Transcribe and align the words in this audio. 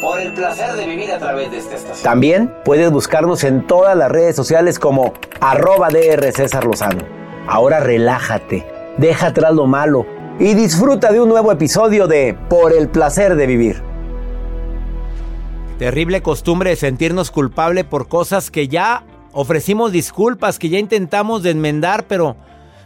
Por 0.00 0.20
el 0.20 0.32
placer 0.34 0.74
de 0.74 0.86
vivir 0.86 1.10
a 1.10 1.18
través 1.18 1.50
de 1.50 1.58
esta 1.58 1.76
estación. 1.76 2.02
También 2.02 2.54
puedes 2.64 2.90
buscarnos 2.90 3.44
en 3.44 3.66
todas 3.66 3.96
las 3.96 4.10
redes 4.10 4.36
sociales 4.36 4.78
como 4.78 5.14
arroba 5.40 5.88
DR 5.88 6.32
César 6.32 6.64
Lozano. 6.64 7.02
Ahora 7.46 7.80
relájate, 7.80 8.66
deja 8.98 9.28
atrás 9.28 9.54
lo 9.54 9.66
malo 9.66 10.06
y 10.38 10.52
disfruta 10.54 11.12
de 11.12 11.20
un 11.20 11.30
nuevo 11.30 11.50
episodio 11.50 12.06
de 12.06 12.36
Por 12.50 12.74
el 12.74 12.88
placer 12.88 13.36
de 13.36 13.46
vivir. 13.46 13.82
Terrible 15.78 16.22
costumbre 16.22 16.70
de 16.70 16.76
sentirnos 16.76 17.30
culpable 17.30 17.84
por 17.84 18.08
cosas 18.08 18.50
que 18.50 18.68
ya 18.68 19.04
ofrecimos 19.32 19.92
disculpas, 19.92 20.58
que 20.58 20.68
ya 20.68 20.78
intentamos 20.78 21.42
de 21.42 21.50
enmendar, 21.50 22.04
pero, 22.04 22.36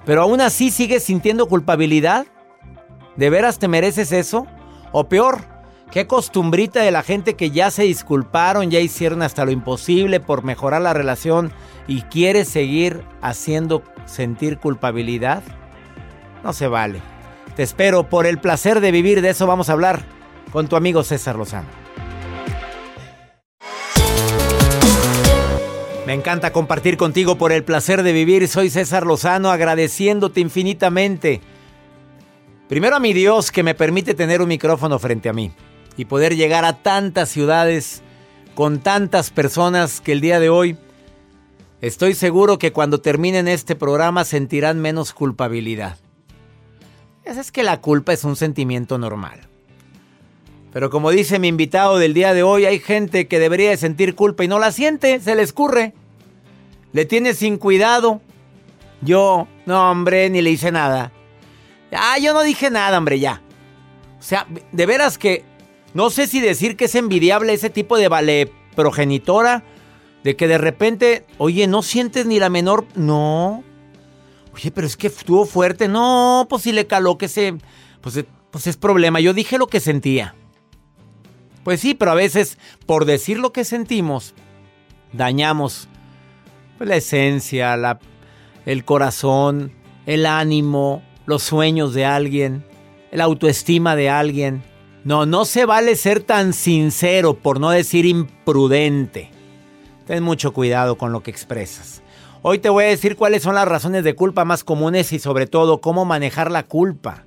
pero 0.04 0.22
aún 0.22 0.41
así 0.41 0.70
sigues 0.70 1.03
sintiendo 1.03 1.47
culpabilidad. 1.47 2.26
¿De 3.16 3.31
veras 3.31 3.59
te 3.59 3.66
mereces 3.66 4.12
eso? 4.12 4.47
O 4.93 5.04
peor, 5.04 5.50
qué 5.91 6.06
costumbrita 6.06 6.83
de 6.83 6.91
la 6.91 7.03
gente 7.03 7.34
que 7.34 7.51
ya 7.51 7.71
se 7.71 7.83
disculparon, 7.83 8.71
ya 8.71 8.81
hicieron 8.81 9.23
hasta 9.23 9.45
lo 9.45 9.51
imposible 9.51 10.21
por 10.21 10.45
mejorar 10.45 10.83
la 10.83 10.95
relación 10.95 11.53
y 11.87 12.03
quiere 12.03 12.45
seguir 12.45 13.03
haciendo 13.21 13.83
sentir 14.06 14.59
culpabilidad. 14.59 15.43
No 16.45 16.53
se 16.53 16.69
vale. 16.69 17.00
Te 17.56 17.62
espero 17.62 18.09
por 18.09 18.27
el 18.27 18.39
placer 18.39 18.81
de 18.81 18.93
vivir, 18.93 19.21
de 19.21 19.31
eso 19.31 19.47
vamos 19.47 19.69
a 19.69 19.73
hablar 19.73 20.05
con 20.53 20.69
tu 20.69 20.77
amigo 20.77 21.03
César 21.03 21.37
Lozano. 21.37 21.69
Me 26.06 26.15
encanta 26.15 26.53
compartir 26.53 26.97
contigo 26.97 27.37
por 27.37 27.53
el 27.53 27.62
placer 27.62 28.03
de 28.03 28.12
vivir. 28.12 28.49
Soy 28.49 28.69
César 28.71 29.06
Lozano 29.06 29.50
agradeciéndote 29.50 30.41
infinitamente. 30.41 31.41
Primero 32.69 32.97
a 32.97 33.00
mi 33.00 33.12
Dios 33.12 33.53
que 33.53 33.62
me 33.62 33.75
permite 33.75 34.15
tener 34.15 34.41
un 34.41 34.49
micrófono 34.49 34.99
frente 34.99 35.29
a 35.29 35.33
mí 35.33 35.53
y 35.97 36.05
poder 36.06 36.37
llegar 36.37 36.65
a 36.65 36.83
tantas 36.83 37.28
ciudades 37.28 38.03
con 38.55 38.81
tantas 38.81 39.31
personas 39.31 40.01
que 40.01 40.12
el 40.12 40.21
día 40.21 40.41
de 40.41 40.49
hoy 40.49 40.77
estoy 41.81 42.15
seguro 42.15 42.59
que 42.59 42.73
cuando 42.73 43.01
terminen 43.01 43.49
este 43.49 43.77
programa 43.77 44.25
sentirán 44.25 44.81
menos 44.81 45.12
culpabilidad. 45.12 45.97
Es 47.25 47.53
que 47.53 47.62
la 47.62 47.81
culpa 47.81 48.12
es 48.12 48.25
un 48.25 48.37
sentimiento 48.37 48.99
normal. 48.99 49.41
Pero 50.73 50.91
como 50.91 51.11
dice 51.11 51.39
mi 51.39 51.49
invitado 51.49 51.99
del 51.99 52.15
día 52.15 52.33
de 52.33 52.43
hoy, 52.43 52.65
hay 52.65 52.79
gente 52.79 53.29
que 53.29 53.39
debería 53.39 53.71
de 53.71 53.77
sentir 53.77 54.15
culpa 54.15 54.45
y 54.45 54.49
no 54.49 54.59
la 54.59 54.73
siente, 54.73 55.21
se 55.21 55.34
le 55.34 55.43
escurre. 55.43 55.95
Le 56.93 57.05
tiene 57.05 57.34
sin 57.34 57.56
cuidado. 57.56 58.21
Yo, 59.00 59.49
no 59.67 59.91
hombre, 59.91 60.31
ni 60.31 60.43
le 60.43 60.50
hice 60.50 60.71
nada. 60.71 61.12
Ah, 61.93 62.19
yo 62.19 62.33
no 62.33 62.43
dije 62.43 62.71
nada, 62.71 62.99
hombre, 62.99 63.19
ya. 63.19 63.43
O 64.19 64.23
sea, 64.23 64.47
de 64.71 64.87
veras 64.87 65.19
que 65.19 65.45
no 65.95 66.11
sé 66.11 66.27
si 66.27 66.41
decir 66.41 66.77
que 66.77 66.84
es 66.87 66.95
envidiable 66.95 67.53
ese 67.53 67.71
tipo 67.71 67.99
de 67.99 68.09
vale 68.09 68.53
progenitora, 68.77 69.65
de 70.23 70.37
que 70.37 70.47
de 70.47 70.59
repente, 70.59 71.27
oye, 71.39 71.67
no 71.67 71.83
sientes 71.83 72.27
ni 72.27 72.39
la 72.39 72.51
menor. 72.51 72.87
No. 72.95 73.65
Oye, 74.55 74.71
pero 74.71 74.87
es 74.87 74.97
que 74.97 75.09
estuvo 75.09 75.47
fuerte. 75.47 75.89
No, 75.89 76.47
pues 76.49 76.62
si 76.62 76.73
le 76.73 76.87
caló 76.87 77.19
que 77.19 77.29
se. 77.29 77.55
Pues, 78.00 78.25
pues 78.50 78.67
es 78.67 78.77
problema. 78.77 79.21
Yo 79.21 79.33
dije 79.33 79.59
lo 79.59 79.67
que 79.67 79.81
sentía. 79.81 80.34
Pues 81.65 81.81
sí, 81.81 81.95
pero 81.95 82.12
a 82.12 82.15
veces, 82.15 82.59
por 82.87 83.05
decir 83.05 83.39
lo 83.39 83.53
que 83.53 83.65
sentimos, 83.65 84.34
dañamos 85.12 85.89
pues, 86.79 86.89
la 86.89 86.97
esencia, 86.97 87.76
la, 87.76 87.99
el 88.64 88.85
corazón, 88.85 89.73
el 90.06 90.25
ánimo, 90.26 91.03
los 91.26 91.43
sueños 91.43 91.93
de 91.93 92.06
alguien, 92.06 92.64
la 93.12 93.25
autoestima 93.25 93.94
de 93.97 94.09
alguien. 94.09 94.62
No, 95.05 95.25
no 95.25 95.44
se 95.47 95.64
vale 95.64 95.97
ser 95.97 96.23
tan 96.23 96.52
sincero, 96.52 97.35
por 97.35 97.58
no 97.58 97.70
decir 97.70 98.05
imprudente. 98.05 99.31
Ten 100.06 100.23
mucho 100.23 100.52
cuidado 100.52 100.99
con 100.99 101.12
lo 101.12 101.23
que 101.23 101.31
expresas. 101.31 102.02
Hoy 102.43 102.58
te 102.58 102.69
voy 102.69 102.85
a 102.85 102.88
decir 102.88 103.17
cuáles 103.17 103.43
son 103.43 103.55
las 103.55 103.69
razones 103.69 104.05
de 104.05 104.14
culpa 104.14 104.44
más 104.44 104.64
comunes 104.64 105.12
y 105.12 105.19
sobre 105.19 105.47
todo 105.47 105.81
cómo 105.81 106.05
manejar 106.05 106.50
la 106.50 106.64
culpa. 106.64 107.25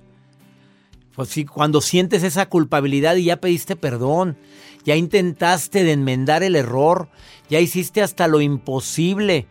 Pues 1.16 1.30
sí, 1.30 1.46
cuando 1.46 1.82
sientes 1.82 2.24
esa 2.24 2.48
culpabilidad 2.48 3.16
y 3.16 3.26
ya 3.26 3.38
pediste 3.38 3.76
perdón, 3.76 4.38
ya 4.84 4.96
intentaste 4.96 5.84
de 5.84 5.92
enmendar 5.92 6.44
el 6.44 6.56
error, 6.56 7.10
ya 7.50 7.60
hiciste 7.60 8.02
hasta 8.02 8.28
lo 8.28 8.42
imposible, 8.42 9.48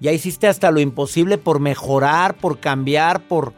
ya 0.00 0.12
hiciste 0.12 0.48
hasta 0.48 0.70
lo 0.70 0.80
imposible 0.80 1.36
por 1.38 1.60
mejorar, 1.60 2.34
por 2.34 2.58
cambiar, 2.58 3.28
por, 3.28 3.52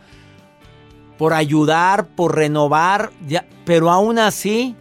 por 1.16 1.32
ayudar, 1.32 2.08
por 2.08 2.34
renovar, 2.34 3.12
ya, 3.26 3.46
pero 3.64 3.90
aún 3.90 4.18
así, 4.18 4.76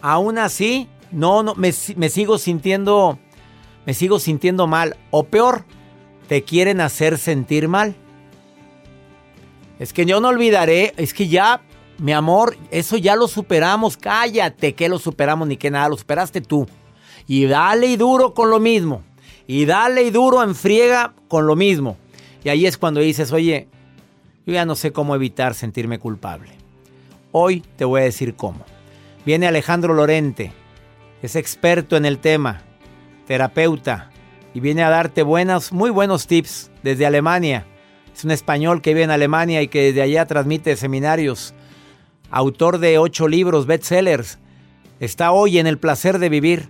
aún 0.00 0.38
así, 0.38 0.88
no, 1.10 1.42
no, 1.42 1.54
me, 1.54 1.72
sigo 1.72 2.38
sintiendo 2.38 3.18
me 3.84 3.94
sigo 3.94 4.18
sintiendo 4.18 4.66
mal. 4.66 4.96
O 5.10 5.24
peor, 5.24 5.64
te 6.28 6.42
quieren 6.42 6.80
hacer 6.80 7.18
sentir 7.18 7.68
mal. 7.68 7.94
Es 9.78 9.92
que 9.92 10.06
yo 10.06 10.20
no 10.20 10.28
olvidaré, 10.28 10.94
es 10.96 11.12
que 11.12 11.28
ya, 11.28 11.62
mi 11.98 12.12
amor, 12.12 12.56
eso 12.70 12.96
ya 12.96 13.16
lo 13.16 13.26
superamos. 13.26 13.96
Cállate, 13.96 14.74
que 14.74 14.88
lo 14.88 14.98
superamos 14.98 15.48
ni 15.48 15.56
que 15.56 15.70
nada, 15.70 15.88
lo 15.88 15.96
superaste 15.96 16.40
tú. 16.40 16.66
Y 17.26 17.46
dale 17.46 17.88
y 17.88 17.96
duro 17.96 18.34
con 18.34 18.50
lo 18.50 18.60
mismo. 18.60 19.02
Y 19.46 19.64
dale 19.64 20.04
y 20.04 20.10
duro 20.10 20.42
en 20.42 20.54
friega 20.54 21.14
con 21.28 21.46
lo 21.46 21.56
mismo. 21.56 21.96
Y 22.44 22.48
ahí 22.48 22.66
es 22.66 22.78
cuando 22.78 23.00
dices, 23.00 23.32
oye, 23.32 23.68
yo 24.46 24.52
ya 24.54 24.64
no 24.64 24.74
sé 24.76 24.92
cómo 24.92 25.14
evitar 25.14 25.54
sentirme 25.54 25.98
culpable. 25.98 26.61
Hoy 27.34 27.64
te 27.76 27.86
voy 27.86 28.02
a 28.02 28.04
decir 28.04 28.36
cómo. 28.36 28.66
Viene 29.24 29.46
Alejandro 29.46 29.94
Lorente, 29.94 30.52
es 31.22 31.34
experto 31.34 31.96
en 31.96 32.04
el 32.04 32.18
tema, 32.18 32.60
terapeuta, 33.26 34.10
y 34.52 34.60
viene 34.60 34.82
a 34.82 34.90
darte 34.90 35.22
buenos, 35.22 35.72
muy 35.72 35.88
buenos 35.88 36.26
tips 36.26 36.70
desde 36.82 37.06
Alemania. 37.06 37.64
Es 38.14 38.24
un 38.24 38.32
español 38.32 38.82
que 38.82 38.90
vive 38.90 39.04
en 39.04 39.10
Alemania 39.10 39.62
y 39.62 39.68
que 39.68 39.84
desde 39.84 40.02
allá 40.02 40.26
transmite 40.26 40.76
seminarios. 40.76 41.54
Autor 42.30 42.76
de 42.76 42.98
ocho 42.98 43.28
libros, 43.28 43.64
bestsellers. 43.64 44.38
Está 45.00 45.32
hoy 45.32 45.58
en 45.58 45.66
el 45.66 45.78
placer 45.78 46.18
de 46.18 46.28
vivir. 46.28 46.68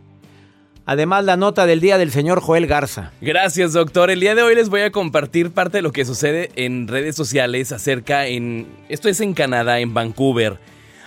Además, 0.85 1.25
la 1.25 1.37
nota 1.37 1.65
del 1.65 1.81
día 1.81 1.97
del 1.97 2.11
señor 2.11 2.41
Joel 2.41 2.67
Garza. 2.67 3.13
Gracias, 3.21 3.73
doctor. 3.73 4.11
El 4.11 4.21
día 4.21 4.35
de 4.35 4.43
hoy 4.43 4.55
les 4.57 4.69
voy 4.69 4.81
a 4.81 4.91
compartir 4.91 5.53
parte 5.53 5.79
de 5.79 5.83
lo 5.83 5.93
que 5.93 6.05
sucede 6.05 6.51
en 6.57 6.89
redes 6.89 7.15
sociales 7.15 7.71
acerca 7.71 8.27
en... 8.27 8.67
Esto 8.89 9.09
es 9.09 9.21
en 9.21 9.33
Canadá, 9.33 9.79
en 9.79 9.95
Vancouver. 9.95 10.59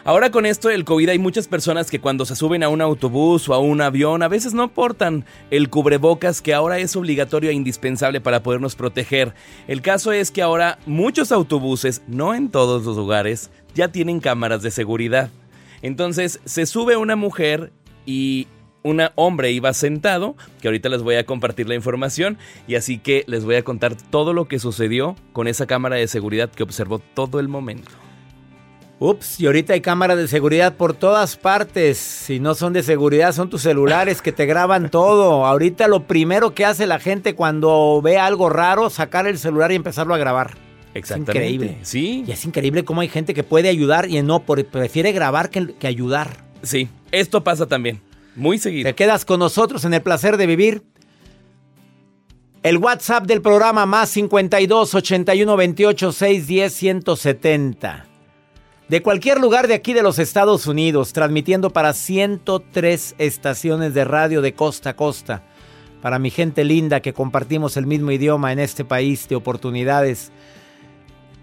Ahora 0.05 0.29
con 0.29 0.45
esto 0.45 0.67
del 0.69 0.85
COVID 0.85 1.09
hay 1.09 1.17
muchas 1.17 1.47
personas 1.47 1.89
que 1.89 1.99
cuando 1.99 2.25
se 2.25 2.35
suben 2.35 2.61
a 2.61 2.69
un 2.69 2.79
autobús 2.79 3.49
o 3.49 3.55
a 3.55 3.57
un 3.57 3.81
avión 3.81 4.21
a 4.21 4.27
veces 4.27 4.53
no 4.53 4.67
portan 4.67 5.25
el 5.49 5.71
cubrebocas 5.71 6.43
que 6.43 6.53
ahora 6.53 6.77
es 6.77 6.95
obligatorio 6.95 7.49
e 7.49 7.53
indispensable 7.53 8.21
para 8.21 8.43
podernos 8.43 8.75
proteger. 8.75 9.33
El 9.67 9.81
caso 9.81 10.11
es 10.11 10.29
que 10.29 10.43
ahora 10.43 10.77
muchos 10.85 11.31
autobuses, 11.31 12.03
no 12.07 12.35
en 12.35 12.49
todos 12.49 12.85
los 12.85 12.95
lugares, 12.97 13.49
ya 13.73 13.87
tienen 13.87 14.19
cámaras 14.19 14.61
de 14.61 14.69
seguridad. 14.69 15.31
Entonces 15.81 16.39
se 16.45 16.67
sube 16.67 16.97
una 16.97 17.15
mujer 17.15 17.73
y 18.05 18.47
un 18.85 19.01
hombre 19.15 19.51
iba 19.51 19.73
sentado, 19.73 20.35
que 20.61 20.67
ahorita 20.67 20.89
les 20.89 21.01
voy 21.01 21.15
a 21.15 21.25
compartir 21.25 21.67
la 21.67 21.73
información, 21.73 22.37
y 22.67 22.75
así 22.75 22.99
que 22.99 23.23
les 23.25 23.43
voy 23.43 23.55
a 23.55 23.63
contar 23.63 23.95
todo 23.95 24.31
lo 24.31 24.47
que 24.47 24.59
sucedió 24.59 25.15
con 25.33 25.47
esa 25.47 25.65
cámara 25.65 25.95
de 25.95 26.07
seguridad 26.07 26.51
que 26.51 26.61
observó 26.61 26.99
todo 26.99 27.39
el 27.39 27.47
momento. 27.47 27.89
Ups, 28.99 29.39
y 29.39 29.47
ahorita 29.47 29.73
hay 29.73 29.81
cámaras 29.81 30.17
de 30.17 30.27
seguridad 30.27 30.75
por 30.75 30.93
todas 30.93 31.35
partes. 31.35 31.97
Si 31.97 32.39
no 32.39 32.53
son 32.53 32.73
de 32.73 32.83
seguridad, 32.83 33.33
son 33.33 33.49
tus 33.49 33.63
celulares 33.63 34.21
que 34.21 34.31
te 34.31 34.45
graban 34.45 34.89
todo. 34.91 35.47
Ahorita 35.47 35.87
lo 35.87 36.03
primero 36.03 36.53
que 36.53 36.63
hace 36.63 36.85
la 36.85 36.99
gente 36.99 37.33
cuando 37.33 38.01
ve 38.03 38.19
algo 38.19 38.49
raro, 38.49 38.91
sacar 38.91 39.25
el 39.25 39.39
celular 39.39 39.71
y 39.71 39.75
empezarlo 39.75 40.13
a 40.13 40.19
grabar. 40.19 40.51
Exactamente. 40.93 41.31
Es 41.31 41.37
increíble. 41.37 41.77
Sí. 41.81 42.23
Y 42.25 42.31
es 42.31 42.45
increíble 42.45 42.85
cómo 42.85 43.01
hay 43.01 43.09
gente 43.09 43.33
que 43.33 43.43
puede 43.43 43.67
ayudar 43.67 44.07
y 44.09 44.21
no, 44.21 44.43
prefiere 44.43 45.11
grabar 45.11 45.49
que, 45.49 45.73
que 45.73 45.87
ayudar. 45.87 46.45
Sí, 46.61 46.87
esto 47.11 47.43
pasa 47.43 47.65
también. 47.65 47.99
Muy 48.35 48.57
seguido. 48.57 48.89
Te 48.89 48.95
quedas 48.95 49.25
con 49.25 49.39
nosotros 49.39 49.85
en 49.85 49.93
el 49.93 50.01
placer 50.01 50.37
de 50.37 50.45
vivir. 50.45 50.83
El 52.63 52.77
WhatsApp 52.77 53.25
del 53.25 53.41
programa 53.41 53.85
más 53.85 54.09
52 54.09 54.95
81 54.95 55.55
28 55.55 56.11
610 56.11 56.73
170. 56.73 58.05
De 58.89 59.01
cualquier 59.01 59.39
lugar 59.39 59.67
de 59.67 59.73
aquí 59.73 59.93
de 59.93 60.03
los 60.03 60.19
Estados 60.19 60.67
Unidos, 60.67 61.13
transmitiendo 61.13 61.71
para 61.71 61.93
103 61.93 63.15
estaciones 63.17 63.93
de 63.93 64.03
radio 64.03 64.41
de 64.41 64.53
costa 64.53 64.91
a 64.91 64.95
costa. 64.95 65.43
Para 66.01 66.19
mi 66.19 66.29
gente 66.29 66.63
linda 66.63 66.99
que 66.99 67.13
compartimos 67.13 67.77
el 67.77 67.87
mismo 67.87 68.11
idioma 68.11 68.51
en 68.51 68.59
este 68.59 68.85
país 68.85 69.27
de 69.27 69.35
oportunidades. 69.35 70.31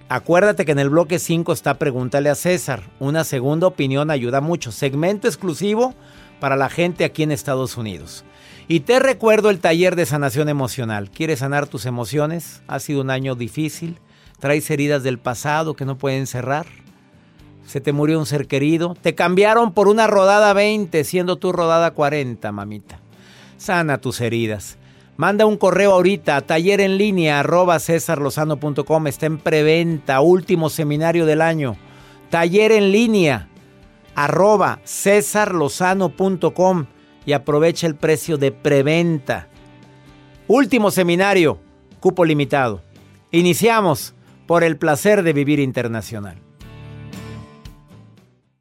Acuérdate 0.08 0.64
que 0.64 0.72
en 0.72 0.78
el 0.78 0.90
bloque 0.90 1.18
5 1.18 1.52
está 1.52 1.78
Pregúntale 1.78 2.28
a 2.28 2.34
César. 2.34 2.82
Una 3.00 3.24
segunda 3.24 3.66
opinión 3.66 4.10
ayuda 4.10 4.40
mucho. 4.40 4.70
Segmento 4.70 5.26
exclusivo 5.26 5.94
para 6.42 6.56
la 6.56 6.68
gente 6.68 7.04
aquí 7.04 7.22
en 7.22 7.30
Estados 7.30 7.76
Unidos. 7.76 8.24
Y 8.66 8.80
te 8.80 8.98
recuerdo 8.98 9.48
el 9.48 9.60
taller 9.60 9.94
de 9.94 10.06
sanación 10.06 10.48
emocional. 10.48 11.08
¿Quieres 11.08 11.38
sanar 11.38 11.68
tus 11.68 11.86
emociones? 11.86 12.64
Ha 12.66 12.80
sido 12.80 13.00
un 13.00 13.10
año 13.10 13.36
difícil. 13.36 14.00
Traes 14.40 14.68
heridas 14.68 15.04
del 15.04 15.20
pasado 15.20 15.74
que 15.74 15.84
no 15.84 15.98
pueden 15.98 16.26
cerrar. 16.26 16.66
Se 17.64 17.80
te 17.80 17.92
murió 17.92 18.18
un 18.18 18.26
ser 18.26 18.48
querido. 18.48 18.96
Te 19.00 19.14
cambiaron 19.14 19.72
por 19.72 19.86
una 19.86 20.08
rodada 20.08 20.52
20, 20.52 21.04
siendo 21.04 21.36
tu 21.36 21.52
rodada 21.52 21.92
40, 21.92 22.50
mamita. 22.50 22.98
Sana 23.56 23.98
tus 23.98 24.20
heridas. 24.20 24.78
Manda 25.16 25.46
un 25.46 25.56
correo 25.56 25.92
ahorita 25.92 26.34
a 26.34 26.40
taller 26.40 26.80
en 26.80 26.98
línea 26.98 27.38
arroba. 27.38 27.76
Está 27.76 28.16
en 29.26 29.38
preventa, 29.38 30.20
último 30.20 30.70
seminario 30.70 31.24
del 31.24 31.40
año. 31.40 31.76
Taller 32.30 32.72
en 32.72 32.90
línea 32.90 33.48
arroba 34.14 34.80
cesarlozano.com 34.84 36.86
y 37.24 37.32
aprovecha 37.32 37.86
el 37.86 37.94
precio 37.94 38.38
de 38.38 38.52
preventa. 38.52 39.48
Último 40.48 40.90
seminario, 40.90 41.58
cupo 42.00 42.24
limitado. 42.24 42.82
Iniciamos 43.30 44.14
por 44.46 44.64
el 44.64 44.76
placer 44.76 45.22
de 45.22 45.32
vivir 45.32 45.60
internacional 45.60 46.42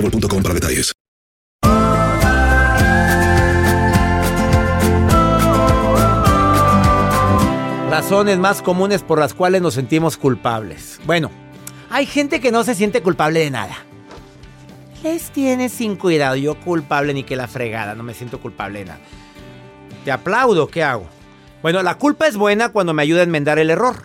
boostmobile.com 0.00 0.42
para 0.42 0.54
detalles. 0.54 0.92
Razones 7.90 8.38
más 8.38 8.60
comunes 8.60 9.02
por 9.02 9.18
las 9.18 9.32
cuales 9.32 9.62
nos 9.62 9.74
sentimos 9.74 10.16
culpables. 10.16 11.00
Bueno, 11.06 11.30
hay 11.88 12.04
gente 12.04 12.40
que 12.40 12.52
no 12.52 12.62
se 12.62 12.74
siente 12.74 13.02
culpable 13.02 13.40
de 13.40 13.50
nada. 13.50 13.76
Les 15.02 15.30
tiene 15.30 15.68
sin 15.68 15.96
cuidado. 15.96 16.36
Yo 16.36 16.60
culpable 16.60 17.14
ni 17.14 17.22
que 17.22 17.36
la 17.36 17.48
fregada. 17.48 17.94
No 17.94 18.02
me 18.02 18.12
siento 18.12 18.40
culpable 18.40 18.80
de 18.80 18.84
nada. 18.86 19.00
Te 20.04 20.12
aplaudo. 20.12 20.68
¿Qué 20.68 20.82
hago? 20.82 21.06
Bueno, 21.62 21.82
la 21.82 21.96
culpa 21.96 22.26
es 22.26 22.36
buena 22.36 22.68
cuando 22.68 22.92
me 22.92 23.02
ayuda 23.02 23.20
a 23.20 23.24
enmendar 23.24 23.58
el 23.58 23.70
error. 23.70 24.02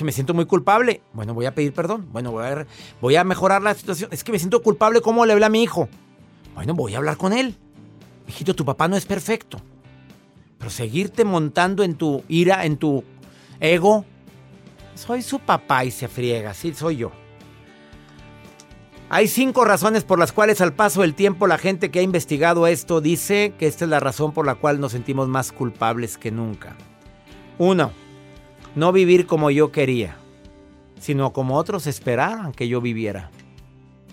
Que 0.00 0.04
me 0.04 0.12
siento 0.12 0.32
muy 0.32 0.46
culpable. 0.46 1.02
Bueno, 1.12 1.34
voy 1.34 1.44
a 1.44 1.54
pedir 1.54 1.74
perdón. 1.74 2.08
Bueno, 2.10 2.30
voy 2.30 2.46
a, 2.46 2.66
voy 3.02 3.16
a 3.16 3.22
mejorar 3.22 3.60
la 3.60 3.74
situación. 3.74 4.08
Es 4.10 4.24
que 4.24 4.32
me 4.32 4.38
siento 4.38 4.62
culpable. 4.62 5.02
¿Cómo 5.02 5.26
le 5.26 5.34
hablé 5.34 5.44
a 5.44 5.50
mi 5.50 5.62
hijo? 5.62 5.90
Bueno, 6.54 6.72
voy 6.72 6.94
a 6.94 6.96
hablar 6.96 7.18
con 7.18 7.34
él. 7.34 7.54
Hijito, 8.26 8.56
tu 8.56 8.64
papá 8.64 8.88
no 8.88 8.96
es 8.96 9.04
perfecto. 9.04 9.60
Pero 10.56 10.70
seguirte 10.70 11.26
montando 11.26 11.82
en 11.82 11.96
tu 11.96 12.24
ira, 12.28 12.64
en 12.64 12.78
tu 12.78 13.04
ego. 13.60 14.06
Soy 14.94 15.20
su 15.20 15.38
papá 15.38 15.84
y 15.84 15.90
se 15.90 16.08
friega. 16.08 16.54
Sí, 16.54 16.72
soy 16.72 16.96
yo. 16.96 17.12
Hay 19.10 19.28
cinco 19.28 19.66
razones 19.66 20.04
por 20.04 20.18
las 20.18 20.32
cuales 20.32 20.62
al 20.62 20.72
paso 20.72 21.02
del 21.02 21.12
tiempo 21.12 21.46
la 21.46 21.58
gente 21.58 21.90
que 21.90 21.98
ha 21.98 22.02
investigado 22.02 22.66
esto 22.66 23.02
dice 23.02 23.52
que 23.58 23.66
esta 23.66 23.84
es 23.84 23.90
la 23.90 24.00
razón 24.00 24.32
por 24.32 24.46
la 24.46 24.54
cual 24.54 24.80
nos 24.80 24.92
sentimos 24.92 25.28
más 25.28 25.52
culpables 25.52 26.16
que 26.16 26.30
nunca. 26.30 26.74
Uno, 27.58 27.92
no 28.74 28.92
vivir 28.92 29.26
como 29.26 29.50
yo 29.50 29.72
quería, 29.72 30.16
sino 30.98 31.32
como 31.32 31.56
otros 31.56 31.86
esperaban 31.86 32.52
que 32.52 32.68
yo 32.68 32.80
viviera. 32.80 33.30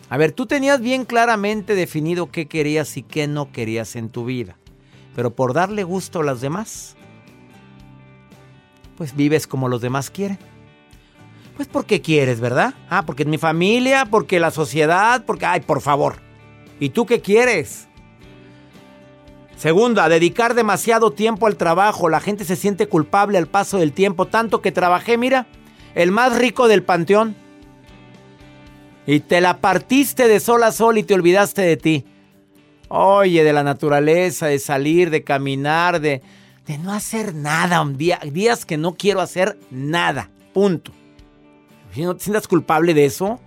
A 0.09 0.17
ver, 0.17 0.31
tú 0.31 0.45
tenías 0.45 0.79
bien 0.79 1.05
claramente 1.05 1.75
definido 1.75 2.31
qué 2.31 2.47
querías 2.47 2.95
y 2.97 3.03
qué 3.03 3.27
no 3.27 3.51
querías 3.51 3.95
en 3.95 4.09
tu 4.09 4.25
vida, 4.25 4.57
pero 5.15 5.35
por 5.35 5.53
darle 5.53 5.83
gusto 5.83 6.21
a 6.21 6.23
los 6.23 6.41
demás, 6.41 6.95
pues 8.97 9.15
vives 9.15 9.47
como 9.47 9.67
los 9.67 9.81
demás 9.81 10.09
quieren. 10.09 10.39
Pues 11.55 11.67
porque 11.67 12.01
quieres, 12.01 12.39
¿verdad? 12.39 12.75
Ah, 12.87 13.03
porque 13.05 13.23
es 13.23 13.29
mi 13.29 13.39
familia, 13.39 14.05
porque 14.05 14.39
la 14.39 14.51
sociedad, 14.51 15.25
porque... 15.25 15.47
Ay, 15.47 15.61
por 15.61 15.81
favor. 15.81 16.17
¿Y 16.79 16.89
tú 16.89 17.07
qué 17.07 17.19
quieres? 17.19 17.86
Segunda, 19.57 20.07
dedicar 20.07 20.53
demasiado 20.53 21.11
tiempo 21.11 21.47
al 21.47 21.57
trabajo. 21.57 22.09
La 22.09 22.19
gente 22.19 22.45
se 22.45 22.55
siente 22.55 22.87
culpable 22.87 23.39
al 23.39 23.47
paso 23.47 23.79
del 23.79 23.91
tiempo. 23.91 24.27
Tanto 24.27 24.61
que 24.61 24.71
trabajé, 24.71 25.17
mira, 25.17 25.47
el 25.95 26.11
más 26.11 26.37
rico 26.37 26.67
del 26.67 26.83
panteón. 26.83 27.35
Y 29.07 29.21
te 29.21 29.41
la 29.41 29.57
partiste 29.57 30.27
de 30.27 30.39
sol 30.39 30.63
a 30.63 30.71
sol 30.71 30.99
y 30.99 31.03
te 31.03 31.15
olvidaste 31.15 31.63
de 31.63 31.77
ti. 31.77 32.05
Oye, 32.89 33.43
de 33.43 33.51
la 33.51 33.63
naturaleza, 33.63 34.45
de 34.45 34.59
salir, 34.59 35.09
de 35.09 35.23
caminar, 35.23 36.01
de, 36.01 36.21
de 36.67 36.77
no 36.77 36.93
hacer 36.93 37.33
nada. 37.33 37.81
Un 37.81 37.97
día, 37.97 38.19
días 38.31 38.63
que 38.63 38.77
no 38.77 38.93
quiero 38.93 39.21
hacer 39.21 39.57
nada. 39.71 40.29
Punto. 40.53 40.91
Si 41.93 42.03
no 42.03 42.15
te 42.15 42.23
sientas 42.23 42.47
culpable 42.47 42.93
de 42.93 43.05
eso, 43.05 43.39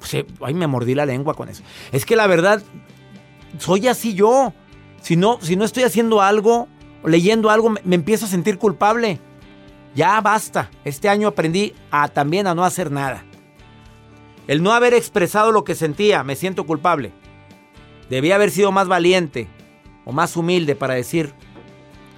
pues, 0.00 0.14
eh, 0.14 0.26
ay, 0.40 0.54
me 0.54 0.66
mordí 0.66 0.96
la 0.96 1.06
lengua 1.06 1.34
con 1.34 1.48
eso. 1.48 1.62
Es 1.92 2.04
que 2.04 2.16
la 2.16 2.26
verdad, 2.26 2.60
soy 3.58 3.86
así 3.86 4.14
yo. 4.14 4.52
Si 5.04 5.16
no, 5.16 5.38
si 5.42 5.54
no 5.54 5.66
estoy 5.66 5.82
haciendo 5.82 6.22
algo, 6.22 6.66
leyendo 7.04 7.50
algo, 7.50 7.68
me, 7.68 7.94
empiezo 7.94 8.24
a 8.24 8.28
sentir 8.28 8.56
culpable. 8.56 9.20
Ya 9.94 10.18
basta. 10.22 10.70
Este 10.82 11.10
año 11.10 11.28
aprendí 11.28 11.74
a 11.90 12.08
también 12.08 12.46
a 12.46 12.54
no 12.54 12.64
hacer 12.64 12.90
nada. 12.90 13.22
El 14.46 14.62
no 14.62 14.72
haber 14.72 14.94
expresado 14.94 15.52
lo 15.52 15.62
que 15.62 15.74
sentía, 15.74 16.24
me 16.24 16.36
siento 16.36 16.64
culpable. 16.64 17.12
Debía 18.08 18.36
haber 18.36 18.50
sido 18.50 18.72
más 18.72 18.88
valiente 18.88 19.46
o 20.06 20.12
más 20.12 20.38
humilde 20.38 20.74
para 20.74 20.94
decir, 20.94 21.34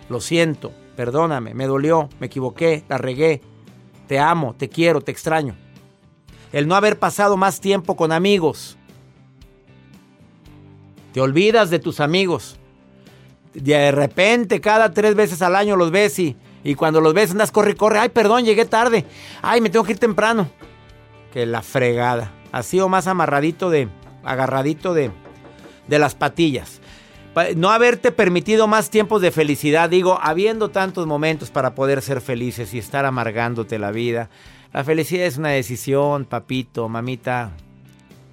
lo 0.08 0.20
siento, 0.20 0.72
perdóname, 0.94 1.54
me 1.54 1.66
dolió, 1.66 2.08
me 2.20 2.28
equivoqué, 2.28 2.84
la 2.88 2.98
regué, 2.98 3.40
te 4.06 4.20
amo, 4.20 4.54
te 4.56 4.68
quiero, 4.68 5.00
te 5.00 5.10
extraño. 5.10 5.56
El 6.52 6.68
no 6.68 6.76
haber 6.76 7.00
pasado 7.00 7.36
más 7.36 7.60
tiempo 7.60 7.96
con 7.96 8.12
amigos. 8.12 8.78
Te 11.12 11.20
olvidas 11.20 11.68
de 11.68 11.80
tus 11.80 11.98
amigos. 11.98 12.60
De 13.56 13.90
repente, 13.90 14.60
cada 14.60 14.92
tres 14.92 15.14
veces 15.14 15.40
al 15.42 15.56
año 15.56 15.76
los 15.76 15.90
ves 15.90 16.18
y, 16.18 16.36
y 16.62 16.75
cuando 16.75 17.00
los 17.00 17.14
ves 17.14 17.30
andas 17.30 17.50
corre, 17.50 17.75
corre. 17.75 17.98
Ay, 17.98 18.10
perdón, 18.10 18.44
llegué 18.44 18.64
tarde. 18.66 19.04
Ay, 19.42 19.60
me 19.60 19.70
tengo 19.70 19.84
que 19.84 19.92
ir 19.92 19.98
temprano. 19.98 20.50
Que 21.32 21.46
la 21.46 21.62
fregada. 21.62 22.32
Así 22.52 22.78
o 22.80 22.88
más 22.88 23.06
amarradito 23.06 23.70
de, 23.70 23.88
agarradito 24.25 24.92
de, 24.94 25.10
de 25.88 25.98
las 25.98 26.14
patillas. 26.14 26.80
Pa- 27.34 27.46
No 27.56 27.70
haberte 27.70 28.12
permitido 28.12 28.66
más 28.66 28.90
tiempos 28.90 29.22
de 29.22 29.30
felicidad, 29.30 29.88
digo, 29.88 30.18
habiendo 30.22 30.70
tantos 30.70 31.06
momentos 31.06 31.50
para 31.50 31.75
poder 31.75 32.02
ser 32.02 32.20
felices 32.20 32.75
y 32.75 32.78
estar 32.78 33.04
amargándote 33.06 33.78
la 33.78 33.90
vida. 33.90 34.28
La 34.72 34.84
felicidad 34.84 35.25
es 35.26 35.38
una 35.38 35.50
decisión, 35.50 36.26
papito, 36.26 36.88
mamita. 36.90 37.52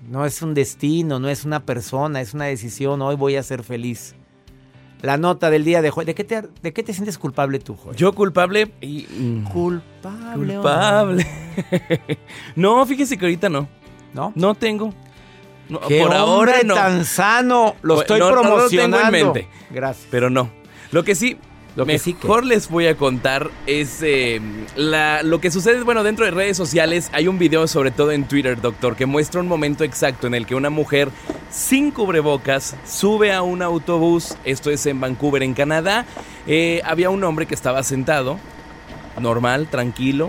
No 0.09 0.25
es 0.25 0.41
un 0.41 0.53
destino, 0.53 1.17
no 1.19 1.29
es 1.29 1.45
una 1.45 1.61
persona, 1.61 2.19
es 2.19 2.33
una 2.33 2.45
decisión. 2.45 3.01
Hoy 3.01 3.15
voy 3.15 3.37
a 3.37 3.43
ser 3.43 3.63
feliz. 3.63 4.15
La 5.03 5.17
nota 5.17 5.49
del 5.49 5.63
día 5.65 5.81
de 5.81 5.91
hoy. 5.93 6.05
¿De 6.05 6.15
qué 6.15 6.23
te, 6.23 6.41
de 6.61 6.73
qué 6.73 6.81
te 6.81 6.93
sientes 6.93 7.17
culpable 7.17 7.59
tú, 7.59 7.75
Joel? 7.75 7.95
Yo 7.97 8.13
culpable 8.15 8.71
y... 8.79 9.05
mm, 9.09 9.43
Culpable. 9.43 10.53
Culpable. 10.55 11.27
no, 12.55 12.85
fíjese 12.85 13.17
que 13.17 13.25
ahorita 13.25 13.49
no. 13.49 13.67
¿No? 14.13 14.31
No 14.35 14.55
tengo. 14.55 14.93
No, 15.67 15.79
¡Qué 15.81 16.01
por 16.01 16.13
ahora 16.13 16.55
no. 16.65 16.73
tan 16.73 17.03
sano! 17.05 17.75
Lo 17.81 17.95
Bueno, 17.95 18.01
estoy 18.01 18.19
no, 18.19 18.29
no 18.29 18.35
lo 18.35 18.41
tengo 18.41 18.53
en 18.53 18.59
promocionando. 18.59 19.11
mente. 19.11 19.47
Gracias. 19.71 20.07
Pero 20.09 20.29
no. 20.29 20.49
Lo 20.91 21.03
que 21.03 21.15
sí, 21.15 21.37
Lo 21.75 21.85
que 21.87 21.97
sí 21.97 22.13
que- 22.13 22.27
mejor 22.27 22.45
les 22.45 22.69
voy 22.69 22.85
a 22.87 22.95
contar 22.95 23.49
es 23.65 23.99
eh, 24.03 24.39
la- 24.75 25.23
lo 25.23 25.41
que 25.41 25.49
sucede, 25.49 25.81
bueno, 25.81 26.03
dentro 26.03 26.23
de 26.25 26.31
redes 26.31 26.55
sociales. 26.55 27.09
Hay 27.13 27.27
un 27.27 27.39
video, 27.39 27.67
sobre 27.67 27.89
todo 27.89 28.11
en 28.11 28.25
Twitter, 28.25 28.61
doctor, 28.61 28.95
que 28.95 29.05
muestra 29.07 29.41
un 29.41 29.47
momento 29.47 29.83
exacto 29.83 30.27
en 30.27 30.35
el 30.35 30.45
que 30.45 30.53
una 30.53 30.69
mujer 30.69 31.09
sin 31.49 31.89
cubrebocas 31.91 32.75
sube 32.85 33.33
a 33.33 33.41
un 33.41 33.61
autobús. 33.63 34.35
Esto 34.43 34.69
es 34.69 34.85
en 34.85 35.01
Vancouver, 35.01 35.41
en 35.41 35.55
Canadá. 35.55 36.05
Eh, 36.45 36.81
había 36.85 37.09
un 37.09 37.23
hombre 37.23 37.47
que 37.47 37.55
estaba 37.55 37.81
sentado, 37.81 38.37
normal, 39.19 39.67
tranquilo, 39.67 40.27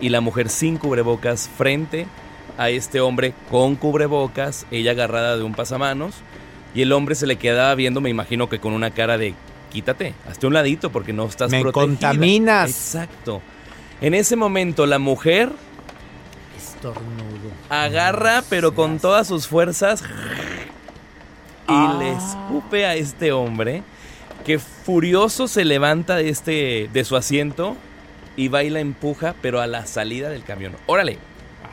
y 0.00 0.08
la 0.08 0.20
mujer 0.20 0.48
sin 0.48 0.78
cubrebocas 0.78 1.48
frente 1.56 2.06
a 2.58 2.70
este 2.70 3.00
hombre 3.00 3.34
con 3.50 3.76
cubrebocas, 3.76 4.66
ella 4.72 4.90
agarrada 4.92 5.36
de 5.36 5.44
un 5.44 5.54
pasamanos, 5.54 6.14
y 6.74 6.82
el 6.82 6.92
hombre 6.92 7.14
se 7.14 7.26
le 7.26 7.36
quedaba 7.36 7.72
viendo, 7.76 8.00
me 8.00 8.10
imagino 8.10 8.48
que 8.48 8.58
con 8.58 8.72
una 8.72 8.90
cara 8.90 9.16
de 9.16 9.34
quítate, 9.72 10.14
hazte 10.28 10.46
un 10.46 10.54
ladito 10.54 10.90
porque 10.92 11.12
no 11.12 11.24
estás 11.26 11.50
Me 11.50 11.60
protegida". 11.62 11.86
contaminas. 11.86 12.70
Exacto. 12.70 13.40
En 14.00 14.14
ese 14.14 14.36
momento 14.36 14.84
la 14.86 14.98
mujer 14.98 15.50
Estornudo. 16.56 17.50
agarra, 17.68 18.42
pero 18.48 18.74
con 18.74 18.98
todas 18.98 19.26
sus 19.26 19.46
fuerzas, 19.46 20.02
y 20.02 21.72
Ah. 21.72 21.96
le 21.98 22.12
escupe 22.12 22.86
a 22.86 22.94
este 22.96 23.32
hombre, 23.32 23.82
que 24.44 24.58
furioso 24.58 25.46
se 25.48 25.64
levanta 25.64 26.16
de, 26.16 26.28
este, 26.28 26.90
de 26.92 27.04
su 27.04 27.16
asiento 27.16 27.76
y 28.36 28.48
va 28.48 28.64
y 28.64 28.70
la 28.70 28.80
empuja, 28.80 29.34
pero 29.40 29.60
a 29.60 29.66
la 29.68 29.86
salida 29.86 30.28
del 30.30 30.42
camión. 30.42 30.74
Órale, 30.86 31.18